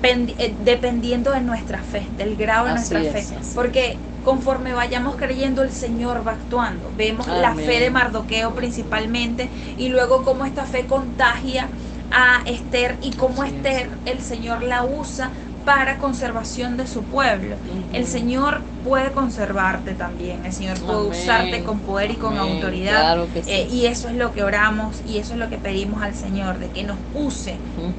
pendi- 0.00 0.34
eh, 0.38 0.54
dependiendo 0.58 1.32
de 1.32 1.40
nuestra 1.40 1.82
fe, 1.82 2.08
del 2.16 2.36
grado 2.36 2.66
de 2.66 2.72
Así 2.72 2.94
nuestra 2.94 3.00
es, 3.00 3.28
fe. 3.28 3.38
Porque 3.54 3.98
conforme 4.24 4.72
vayamos 4.72 5.16
creyendo, 5.16 5.62
el 5.62 5.70
Señor 5.70 6.26
va 6.26 6.32
actuando. 6.32 6.90
Vemos 6.96 7.26
la 7.26 7.54
fe 7.54 7.80
de 7.80 7.90
Mardoqueo 7.90 8.54
principalmente 8.54 9.48
y 9.76 9.88
luego 9.88 10.22
cómo 10.22 10.44
esta 10.44 10.64
fe 10.64 10.86
contagia 10.86 11.68
a 12.10 12.42
Esther 12.46 12.96
y 13.02 13.12
cómo. 13.12 13.44
Esther 13.44 13.90
el 14.06 14.20
Señor 14.20 14.62
la 14.62 14.84
usa 14.84 15.30
para 15.68 15.98
conservación 15.98 16.78
de 16.78 16.86
su 16.86 17.02
pueblo. 17.02 17.56
El. 17.92 18.06
Señor 18.06 18.62
puede 18.84 19.10
conservarte 19.10 19.92
también, 19.92 20.46
el 20.46 20.52
Señor 20.54 20.78
puede 20.78 20.98
Amén. 21.00 21.10
usarte 21.10 21.62
con 21.62 21.80
poder 21.80 22.10
y 22.12 22.14
con 22.14 22.38
Amén. 22.38 22.54
autoridad. 22.54 23.00
Claro 23.00 23.28
que 23.34 23.42
sí. 23.42 23.50
Eh, 23.50 23.68
y 23.70 23.84
eso 23.84 24.08
es 24.08 24.14
lo 24.14 24.32
que 24.32 24.42
oramos 24.42 25.02
y 25.06 25.18
eso 25.18 25.34
es 25.34 25.38
lo 25.38 25.50
que 25.50 25.58
pedimos 25.58 26.02
al 26.02 26.14
Señor, 26.14 26.58
de 26.58 26.70
que 26.70 26.84
nos 26.84 26.96
use 27.14 27.56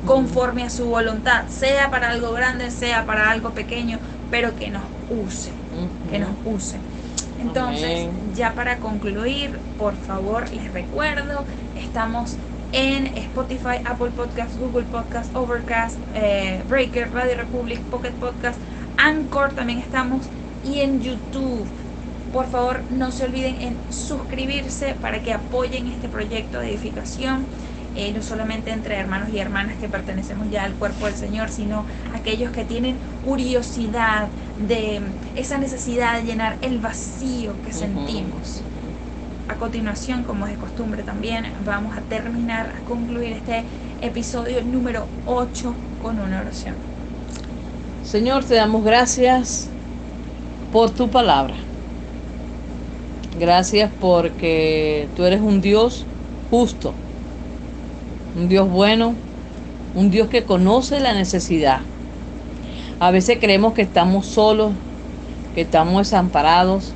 conforme 0.07 0.63
a 0.63 0.71
su 0.71 0.85
voluntad, 0.85 1.47
sea 1.47 1.91
para 1.91 2.09
algo 2.09 2.31
grande, 2.31 2.71
sea 2.71 3.05
para 3.05 3.29
algo 3.29 3.51
pequeño, 3.51 3.99
pero 4.31 4.55
que 4.55 4.69
nos 4.69 4.81
use, 5.09 5.51
Que 6.09 6.19
nos 6.19 6.29
use. 6.45 6.77
Entonces, 7.39 8.07
Amén. 8.07 8.11
ya 8.35 8.53
para 8.53 8.77
concluir, 8.77 9.57
por 9.77 9.95
favor, 9.95 10.49
les 10.51 10.71
recuerdo, 10.73 11.45
estamos 11.77 12.35
en 12.71 13.07
Spotify, 13.17 13.77
Apple 13.85 14.11
Podcast, 14.11 14.57
Google 14.59 14.83
Podcast, 14.83 15.35
Overcast, 15.35 15.97
eh, 16.15 16.61
Breaker, 16.67 17.11
Radio 17.11 17.37
Republic, 17.37 17.79
Pocket 17.83 18.11
Podcast, 18.11 18.59
Anchor 18.97 19.53
también 19.53 19.79
estamos 19.79 20.25
y 20.63 20.81
en 20.81 21.01
YouTube. 21.01 21.65
Por 22.33 22.47
favor, 22.47 22.81
no 22.91 23.11
se 23.11 23.25
olviden 23.25 23.61
en 23.61 23.77
suscribirse 23.89 24.95
para 25.01 25.21
que 25.21 25.33
apoyen 25.33 25.87
este 25.87 26.09
proyecto 26.09 26.59
de 26.59 26.69
edificación, 26.69 27.45
eh, 27.95 28.11
no 28.13 28.21
solamente 28.21 28.71
entre 28.71 28.97
hermanos 28.97 29.29
y 29.33 29.39
hermanas 29.39 29.77
que 29.81 29.89
pertenecemos 29.89 30.51
ya 30.51 30.63
al 30.63 30.73
cuerpo 30.73 31.05
del 31.05 31.15
Señor, 31.15 31.49
sino 31.49 31.85
aquellos 32.13 32.51
que 32.51 32.65
tienen 32.65 32.97
curiosidad 33.25 34.27
de 34.67 35.01
esa 35.35 35.57
necesidad 35.57 36.19
de 36.19 36.25
llenar 36.25 36.57
el 36.61 36.79
vacío 36.79 37.53
que 37.65 37.73
sentimos. 37.73 38.61
a 39.47 39.55
continuación, 39.55 40.23
como 40.25 40.45
es 40.45 40.53
de 40.53 40.59
costumbre 40.59 41.01
también, 41.01 41.43
vamos 41.65 41.97
a 41.97 42.01
terminar, 42.01 42.71
a 42.77 42.87
concluir 42.87 43.31
este 43.33 43.63
episodio 43.99 44.63
número 44.63 45.07
8 45.25 45.73
con 46.03 46.19
una 46.19 46.41
oración. 46.41 46.75
Señor, 48.03 48.43
te 48.43 48.53
damos 48.53 48.83
gracias 48.83 49.67
por 50.71 50.91
tu 50.91 51.09
palabra. 51.09 51.55
Gracias 53.39 53.89
porque 53.99 55.07
tú 55.15 55.23
eres 55.23 55.41
un 55.41 55.61
Dios 55.61 56.05
justo, 56.51 56.93
un 58.35 58.49
Dios 58.49 58.69
bueno, 58.69 59.15
un 59.95 60.11
Dios 60.11 60.29
que 60.29 60.43
conoce 60.43 60.99
la 60.99 61.13
necesidad. 61.13 61.81
A 62.99 63.11
veces 63.11 63.37
creemos 63.39 63.73
que 63.73 63.81
estamos 63.81 64.25
solos, 64.25 64.73
que 65.55 65.61
estamos 65.61 66.09
desamparados, 66.09 66.93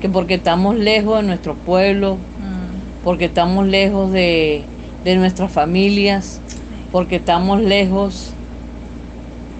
que 0.00 0.08
porque 0.08 0.34
estamos 0.34 0.76
lejos 0.76 1.20
de 1.20 1.26
nuestro 1.26 1.54
pueblo, 1.54 2.14
mm. 2.14 3.04
porque 3.04 3.26
estamos 3.26 3.66
lejos 3.66 4.10
de, 4.10 4.64
de 5.04 5.16
nuestras 5.16 5.52
familias, 5.52 6.40
porque 6.90 7.16
estamos 7.16 7.60
lejos 7.60 8.32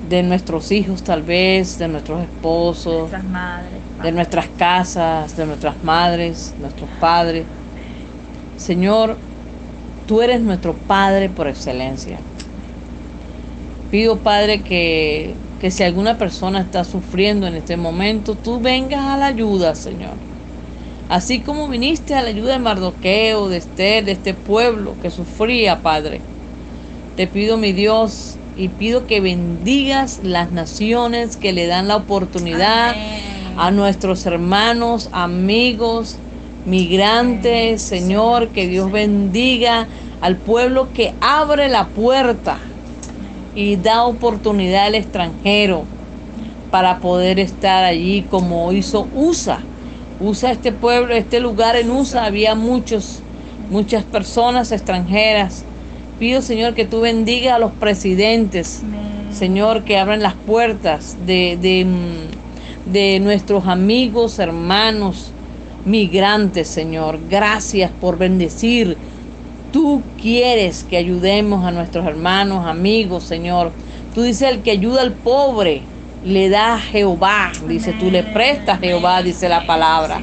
de 0.08 0.22
nuestros 0.22 0.72
hijos 0.72 1.02
tal 1.02 1.22
vez, 1.22 1.78
de 1.78 1.88
nuestros 1.88 2.22
esposos, 2.22 3.10
de 4.02 4.12
nuestras 4.12 4.46
casas, 4.56 5.36
de 5.36 5.44
nuestras 5.44 5.82
madres, 5.84 6.54
nuestros 6.60 6.88
padres. 6.98 7.44
Señor, 8.56 9.16
tú 10.06 10.22
eres 10.22 10.40
nuestro 10.40 10.72
Padre 10.74 11.28
por 11.28 11.46
excelencia. 11.46 12.18
Pido, 13.90 14.18
Padre, 14.18 14.62
que, 14.62 15.34
que 15.60 15.70
si 15.70 15.82
alguna 15.82 16.18
persona 16.18 16.60
está 16.60 16.84
sufriendo 16.84 17.46
en 17.46 17.54
este 17.54 17.76
momento, 17.76 18.36
tú 18.36 18.60
vengas 18.60 19.04
a 19.04 19.16
la 19.16 19.26
ayuda, 19.26 19.74
Señor. 19.74 20.14
Así 21.08 21.40
como 21.40 21.68
viniste 21.68 22.14
a 22.14 22.22
la 22.22 22.28
ayuda 22.28 22.52
de 22.52 22.58
Mardoqueo, 22.58 23.48
de 23.48 23.56
Esther, 23.56 24.04
de 24.04 24.12
este 24.12 24.34
pueblo 24.34 24.94
que 25.00 25.10
sufría, 25.10 25.82
Padre. 25.82 26.20
Te 27.16 27.26
pido, 27.26 27.56
mi 27.56 27.72
Dios, 27.72 28.36
y 28.56 28.68
pido 28.68 29.06
que 29.06 29.20
bendigas 29.20 30.20
las 30.22 30.52
naciones 30.52 31.36
que 31.36 31.52
le 31.52 31.66
dan 31.66 31.88
la 31.88 31.96
oportunidad 31.96 32.94
a 33.56 33.70
nuestros 33.70 34.26
hermanos, 34.26 35.08
amigos, 35.12 36.16
migrantes, 36.64 37.82
Señor, 37.82 38.50
que 38.50 38.68
Dios 38.68 38.92
bendiga 38.92 39.88
al 40.20 40.36
pueblo 40.36 40.92
que 40.92 41.14
abre 41.20 41.68
la 41.68 41.88
puerta 41.88 42.60
y 43.58 43.76
da 43.76 44.04
oportunidad 44.04 44.86
al 44.86 44.94
extranjero 44.94 45.82
para 46.70 47.00
poder 47.00 47.38
estar 47.38 47.84
allí 47.84 48.22
como 48.30 48.72
hizo 48.72 49.06
USA. 49.14 49.60
USA 50.20 50.52
este 50.52 50.72
pueblo, 50.72 51.14
este 51.14 51.40
lugar 51.40 51.76
en 51.76 51.90
USA 51.90 52.24
había 52.24 52.54
muchos 52.54 53.20
muchas 53.70 54.04
personas 54.04 54.72
extranjeras 54.72 55.64
Pido, 56.18 56.42
Señor, 56.42 56.74
que 56.74 56.84
tú 56.84 57.00
bendiga 57.00 57.54
a 57.54 57.58
los 57.60 57.70
presidentes, 57.70 58.80
Señor, 59.30 59.84
que 59.84 59.98
abran 59.98 60.20
las 60.20 60.34
puertas 60.34 61.16
de, 61.24 61.56
de, 61.60 61.84
mm, 61.84 62.92
de 62.92 63.20
nuestros 63.20 63.68
amigos, 63.68 64.40
hermanos, 64.40 65.30
migrantes, 65.84 66.66
Señor. 66.66 67.20
Gracias 67.30 67.92
por 68.00 68.18
bendecir. 68.18 68.96
Tú 69.72 70.02
quieres 70.20 70.84
que 70.84 70.96
ayudemos 70.96 71.64
a 71.64 71.70
nuestros 71.70 72.06
hermanos, 72.06 72.66
amigos, 72.66 73.24
Señor. 73.24 73.72
Tú 74.14 74.22
dices, 74.22 74.50
el 74.50 74.62
que 74.62 74.70
ayuda 74.70 75.02
al 75.02 75.12
pobre, 75.12 75.82
le 76.24 76.48
da 76.48 76.74
a 76.74 76.80
Jehová. 76.80 77.52
Dice, 77.66 77.92
tú 77.92 78.10
le 78.10 78.22
prestas 78.22 78.78
a 78.78 78.80
Jehová, 78.80 79.22
dice 79.22 79.48
la 79.48 79.66
palabra. 79.66 80.20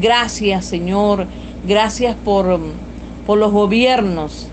Gracias, 0.00 0.64
Señor. 0.64 1.26
Gracias 1.66 2.14
por, 2.24 2.60
por 3.26 3.38
los 3.38 3.52
gobiernos 3.52 4.48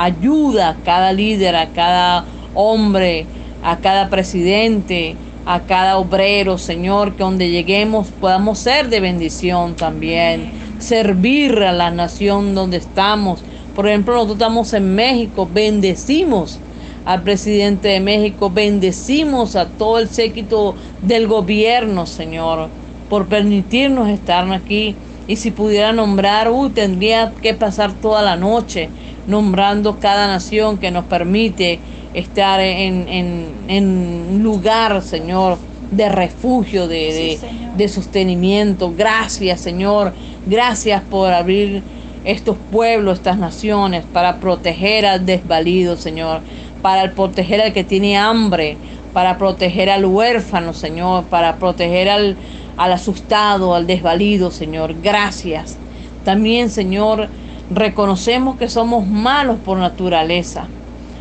Ayuda 0.00 0.70
a 0.70 0.76
cada 0.76 1.12
líder, 1.12 1.54
a 1.56 1.68
cada 1.74 2.24
hombre, 2.54 3.26
a 3.62 3.76
cada 3.76 4.08
presidente, 4.08 5.14
a 5.44 5.60
cada 5.60 5.98
obrero, 5.98 6.56
Señor, 6.56 7.12
que 7.12 7.22
donde 7.22 7.50
lleguemos 7.50 8.08
podamos 8.18 8.58
ser 8.60 8.88
de 8.88 9.00
bendición 9.00 9.74
también, 9.74 10.52
servir 10.78 11.58
a 11.58 11.72
la 11.72 11.90
nación 11.90 12.54
donde 12.54 12.78
estamos. 12.78 13.44
Por 13.74 13.88
ejemplo, 13.88 14.14
nosotros 14.14 14.36
estamos 14.36 14.72
en 14.72 14.94
México, 14.94 15.48
bendecimos 15.52 16.58
al 17.04 17.22
presidente 17.22 17.88
de 17.88 18.00
México, 18.00 18.50
bendecimos 18.50 19.56
a 19.56 19.66
todo 19.66 19.98
el 19.98 20.08
séquito 20.08 20.74
del 21.02 21.26
gobierno, 21.28 22.06
Señor, 22.06 22.68
por 23.08 23.26
permitirnos 23.26 24.08
estar 24.08 24.50
aquí. 24.52 24.96
Y 25.26 25.36
si 25.36 25.50
pudiera 25.50 25.92
nombrar, 25.92 26.50
uy, 26.50 26.70
tendría 26.70 27.32
que 27.40 27.54
pasar 27.54 27.92
toda 27.94 28.22
la 28.22 28.36
noche 28.36 28.88
nombrando 29.26 29.98
cada 29.98 30.26
nación 30.26 30.78
que 30.78 30.90
nos 30.90 31.04
permite 31.04 31.78
estar 32.14 32.60
en, 32.60 33.06
en, 33.08 34.42
lugar, 34.42 35.02
Señor, 35.02 35.58
de 35.90 36.08
refugio, 36.08 36.88
de, 36.88 37.38
de, 37.76 37.88
sostenimiento. 37.88 38.92
Gracias, 38.96 39.60
Señor. 39.60 40.12
Gracias 40.46 41.02
por 41.02 41.32
abrir 41.32 41.82
estos 42.24 42.56
pueblos, 42.70 43.18
estas 43.18 43.38
naciones, 43.38 44.04
para 44.12 44.36
proteger 44.36 45.06
al 45.06 45.26
desvalido, 45.26 45.96
Señor. 45.96 46.40
Para 46.82 47.10
proteger 47.12 47.60
al 47.60 47.72
que 47.72 47.84
tiene 47.84 48.16
hambre, 48.16 48.76
para 49.12 49.36
proteger 49.38 49.90
al 49.90 50.04
huérfano, 50.06 50.72
Señor. 50.72 51.24
Para 51.24 51.56
proteger 51.56 52.08
al, 52.08 52.36
al 52.76 52.92
asustado, 52.92 53.74
al 53.74 53.86
desvalido, 53.86 54.50
Señor. 54.50 54.94
Gracias. 55.02 55.76
También, 56.24 56.70
Señor, 56.70 57.28
Reconocemos 57.70 58.56
que 58.56 58.68
somos 58.68 59.06
malos 59.06 59.58
por 59.64 59.78
naturaleza. 59.78 60.66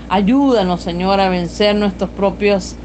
Ayúdanos, 0.09 0.81
Señor, 0.81 1.19
a 1.19 1.29
vencer 1.29 1.75
nuestros 1.75 2.09
propios 2.09 2.75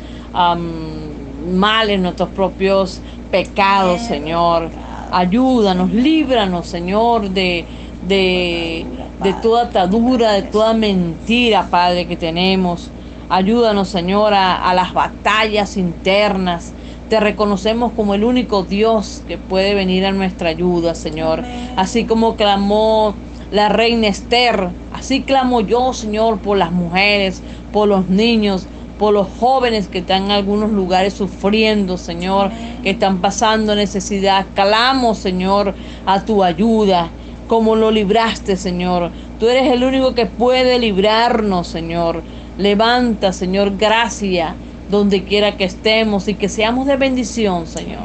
males, 1.50 1.98
nuestros 1.98 2.28
propios 2.30 3.00
pecados, 3.30 4.02
Señor. 4.02 4.68
Ayúdanos, 5.10 5.90
líbranos, 5.92 6.66
Señor, 6.66 7.30
de, 7.30 7.64
de, 8.08 8.86
de 9.22 9.32
toda 9.34 9.64
atadura, 9.64 10.32
de 10.32 10.42
toda 10.42 10.74
mentira, 10.74 11.68
Padre, 11.70 12.06
que 12.06 12.16
tenemos. 12.16 12.90
Ayúdanos, 13.28 13.88
Señor, 13.88 14.34
a, 14.34 14.68
a, 14.68 14.74
las 14.74 14.92
batallas 14.92 15.76
internas. 15.76 16.72
Te 17.08 17.20
reconocemos 17.20 17.92
como 17.92 18.14
el 18.14 18.24
único 18.24 18.62
Dios 18.62 19.22
que 19.26 19.38
puede 19.38 19.74
venir 19.74 20.04
a 20.06 20.12
nuestra 20.12 20.50
ayuda, 20.50 20.94
Señor. 20.94 21.42
Así 21.76 22.04
como 22.04 22.36
clamó 22.36 23.14
la 23.50 23.68
reina 23.68 24.08
Esther. 24.08 24.70
Así 24.92 25.22
clamo 25.22 25.60
yo, 25.60 25.92
Señor, 25.92 26.38
por 26.38 26.58
las 26.58 26.72
mujeres, 26.72 27.42
por 27.72 27.88
los 27.88 28.08
niños, 28.08 28.66
por 28.98 29.12
los 29.12 29.28
jóvenes 29.38 29.88
que 29.88 29.98
están 29.98 30.24
en 30.24 30.30
algunos 30.32 30.70
lugares 30.70 31.14
sufriendo, 31.14 31.98
Señor, 31.98 32.50
que 32.82 32.90
están 32.90 33.20
pasando 33.20 33.74
necesidad. 33.74 34.46
Clamo, 34.54 35.14
Señor, 35.14 35.74
a 36.06 36.24
tu 36.24 36.42
ayuda, 36.42 37.10
como 37.46 37.76
lo 37.76 37.90
libraste, 37.90 38.56
Señor. 38.56 39.10
Tú 39.38 39.48
eres 39.48 39.70
el 39.72 39.84
único 39.84 40.14
que 40.14 40.26
puede 40.26 40.78
librarnos, 40.78 41.66
Señor. 41.66 42.22
Levanta, 42.58 43.32
Señor, 43.32 43.76
gracia 43.76 44.54
donde 44.90 45.24
quiera 45.24 45.56
que 45.56 45.64
estemos 45.64 46.28
y 46.28 46.34
que 46.34 46.48
seamos 46.48 46.86
de 46.86 46.96
bendición, 46.96 47.66
Señor. 47.66 48.02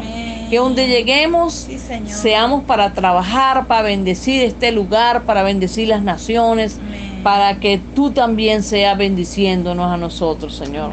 Que 0.49 0.57
donde 0.57 0.87
lleguemos 0.87 1.67
seamos 2.05 2.63
para 2.63 2.93
trabajar, 2.93 3.67
para 3.67 3.83
bendecir 3.83 4.43
este 4.43 4.71
lugar, 4.71 5.23
para 5.23 5.43
bendecir 5.43 5.87
las 5.87 6.01
naciones, 6.01 6.79
para 7.21 7.59
que 7.59 7.79
tú 7.95 8.11
también 8.11 8.63
seas 8.63 8.97
bendiciéndonos 8.97 9.91
a 9.91 9.97
nosotros, 9.97 10.55
Señor. 10.55 10.91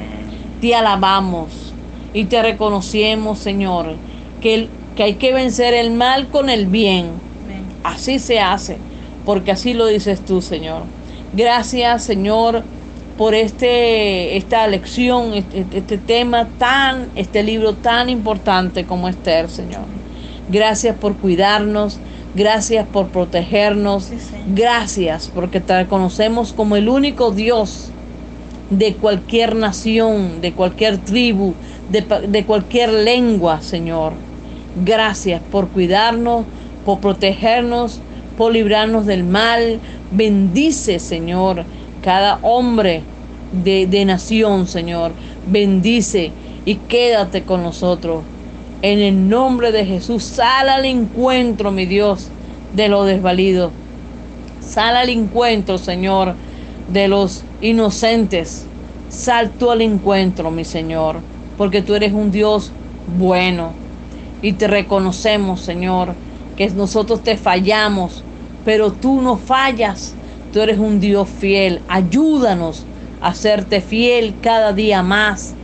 Te 0.60 0.74
alabamos 0.74 1.72
y 2.12 2.24
te 2.24 2.42
reconocemos, 2.42 3.38
Señor, 3.38 3.94
que, 4.40 4.68
que 4.94 5.02
hay 5.02 5.14
que 5.14 5.32
vencer 5.32 5.72
el 5.72 5.92
mal 5.92 6.28
con 6.28 6.50
el 6.50 6.66
bien. 6.66 7.25
Así 7.86 8.18
se 8.18 8.40
hace, 8.40 8.78
porque 9.24 9.52
así 9.52 9.74
lo 9.74 9.86
dices 9.86 10.24
tú, 10.24 10.42
Señor. 10.42 10.82
Gracias, 11.32 12.04
Señor 12.04 12.62
por 13.16 13.34
este, 13.34 14.36
esta 14.36 14.66
lección, 14.66 15.34
este, 15.34 15.64
este, 15.72 15.98
tema 15.98 16.48
tan, 16.58 17.08
este 17.14 17.42
libro 17.42 17.74
tan 17.74 18.10
importante 18.10 18.84
como 18.84 19.08
Esther, 19.08 19.48
Señor. 19.48 19.84
Gracias 20.50 20.96
por 20.96 21.16
cuidarnos, 21.16 21.98
gracias 22.34 22.86
por 22.86 23.08
protegernos, 23.08 24.10
gracias 24.54 25.30
porque 25.34 25.60
te 25.60 25.82
reconocemos 25.82 26.52
como 26.52 26.76
el 26.76 26.88
único 26.88 27.30
Dios 27.30 27.90
de 28.70 28.94
cualquier 28.94 29.56
nación, 29.56 30.40
de 30.40 30.52
cualquier 30.52 30.98
tribu, 30.98 31.54
de, 31.90 32.04
de 32.28 32.44
cualquier 32.44 32.92
lengua, 32.92 33.62
Señor. 33.62 34.12
Gracias 34.84 35.40
por 35.50 35.68
cuidarnos, 35.68 36.44
por 36.86 37.00
protegernos, 37.00 38.00
por 38.38 38.52
librarnos 38.52 39.04
del 39.04 39.24
mal. 39.24 39.80
Bendice, 40.12 41.00
Señor, 41.00 41.64
cada 42.00 42.38
hombre 42.42 43.02
de, 43.64 43.86
de 43.86 44.04
nación, 44.04 44.68
Señor. 44.68 45.10
Bendice 45.46 46.30
y 46.64 46.76
quédate 46.76 47.42
con 47.42 47.62
nosotros. 47.64 48.22
En 48.82 49.00
el 49.00 49.28
nombre 49.28 49.72
de 49.72 49.84
Jesús, 49.84 50.22
sal 50.22 50.68
al 50.68 50.84
encuentro, 50.84 51.72
mi 51.72 51.86
Dios, 51.86 52.28
de 52.74 52.88
los 52.88 53.06
desvalidos. 53.06 53.72
Sal 54.60 54.96
al 54.96 55.08
encuentro, 55.08 55.78
Señor, 55.78 56.34
de 56.92 57.08
los 57.08 57.42
inocentes. 57.60 58.64
Sal 59.08 59.50
tú 59.58 59.72
al 59.72 59.82
encuentro, 59.82 60.52
mi 60.52 60.64
Señor, 60.64 61.16
porque 61.58 61.82
tú 61.82 61.94
eres 61.94 62.12
un 62.12 62.30
Dios 62.30 62.70
bueno. 63.18 63.72
Y 64.42 64.52
te 64.52 64.68
reconocemos, 64.68 65.60
Señor, 65.60 66.14
que 66.56 66.68
nosotros 66.70 67.22
te 67.22 67.36
fallamos, 67.36 68.24
pero 68.64 68.92
tú 68.92 69.20
no 69.20 69.36
fallas. 69.36 70.14
Tú 70.52 70.60
eres 70.60 70.78
un 70.78 71.00
Dios 71.00 71.28
fiel. 71.28 71.80
Ayúdanos 71.88 72.84
a 73.20 73.34
serte 73.34 73.80
fiel 73.80 74.34
cada 74.40 74.72
día 74.72 75.02
más, 75.02 75.54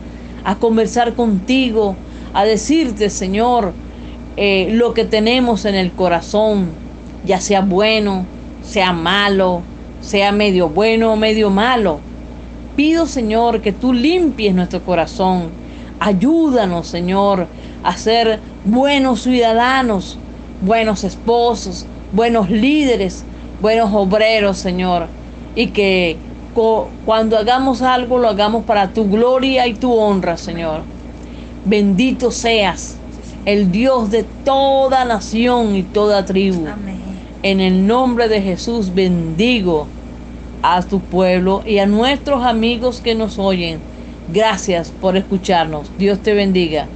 a 0.43 0.55
conversar 0.55 1.13
contigo, 1.13 1.95
a 2.33 2.45
decirte, 2.45 3.09
Señor, 3.09 3.73
eh, 4.35 4.69
lo 4.71 4.93
que 4.93 5.05
tenemos 5.05 5.65
en 5.65 5.75
el 5.75 5.91
corazón, 5.91 6.69
ya 7.25 7.39
sea 7.39 7.61
bueno, 7.61 8.25
sea 8.63 8.91
malo, 8.91 9.61
sea 10.01 10.31
medio 10.31 10.69
bueno 10.69 11.13
o 11.13 11.15
medio 11.15 11.49
malo. 11.49 11.99
Pido, 12.75 13.05
Señor, 13.05 13.61
que 13.61 13.71
tú 13.71 13.93
limpies 13.93 14.55
nuestro 14.55 14.81
corazón. 14.81 15.49
Ayúdanos, 15.99 16.87
Señor, 16.87 17.47
a 17.83 17.95
ser 17.95 18.39
buenos 18.65 19.21
ciudadanos, 19.21 20.17
buenos 20.63 21.03
esposos, 21.03 21.85
buenos 22.11 22.49
líderes, 22.49 23.23
buenos 23.61 23.89
obreros, 23.93 24.57
Señor. 24.57 25.07
Y 25.55 25.67
que 25.67 26.17
cuando 27.05 27.37
hagamos 27.37 27.81
algo 27.81 28.19
lo 28.19 28.29
hagamos 28.29 28.65
para 28.65 28.93
tu 28.93 29.09
gloria 29.09 29.67
y 29.67 29.73
tu 29.73 29.93
honra, 29.93 30.37
Señor. 30.37 30.81
Bendito 31.65 32.31
seas, 32.31 32.97
el 33.45 33.71
Dios 33.71 34.11
de 34.11 34.23
toda 34.23 35.05
nación 35.05 35.75
y 35.75 35.83
toda 35.83 36.25
tribu. 36.25 36.65
En 37.41 37.59
el 37.59 37.85
nombre 37.85 38.27
de 38.29 38.41
Jesús 38.41 38.93
bendigo 38.93 39.87
a 40.61 40.81
tu 40.81 41.01
pueblo 41.01 41.61
y 41.65 41.79
a 41.79 41.85
nuestros 41.85 42.43
amigos 42.43 43.01
que 43.01 43.15
nos 43.15 43.37
oyen. 43.37 43.79
Gracias 44.31 44.91
por 44.91 45.17
escucharnos. 45.17 45.91
Dios 45.97 46.19
te 46.19 46.33
bendiga. 46.33 46.87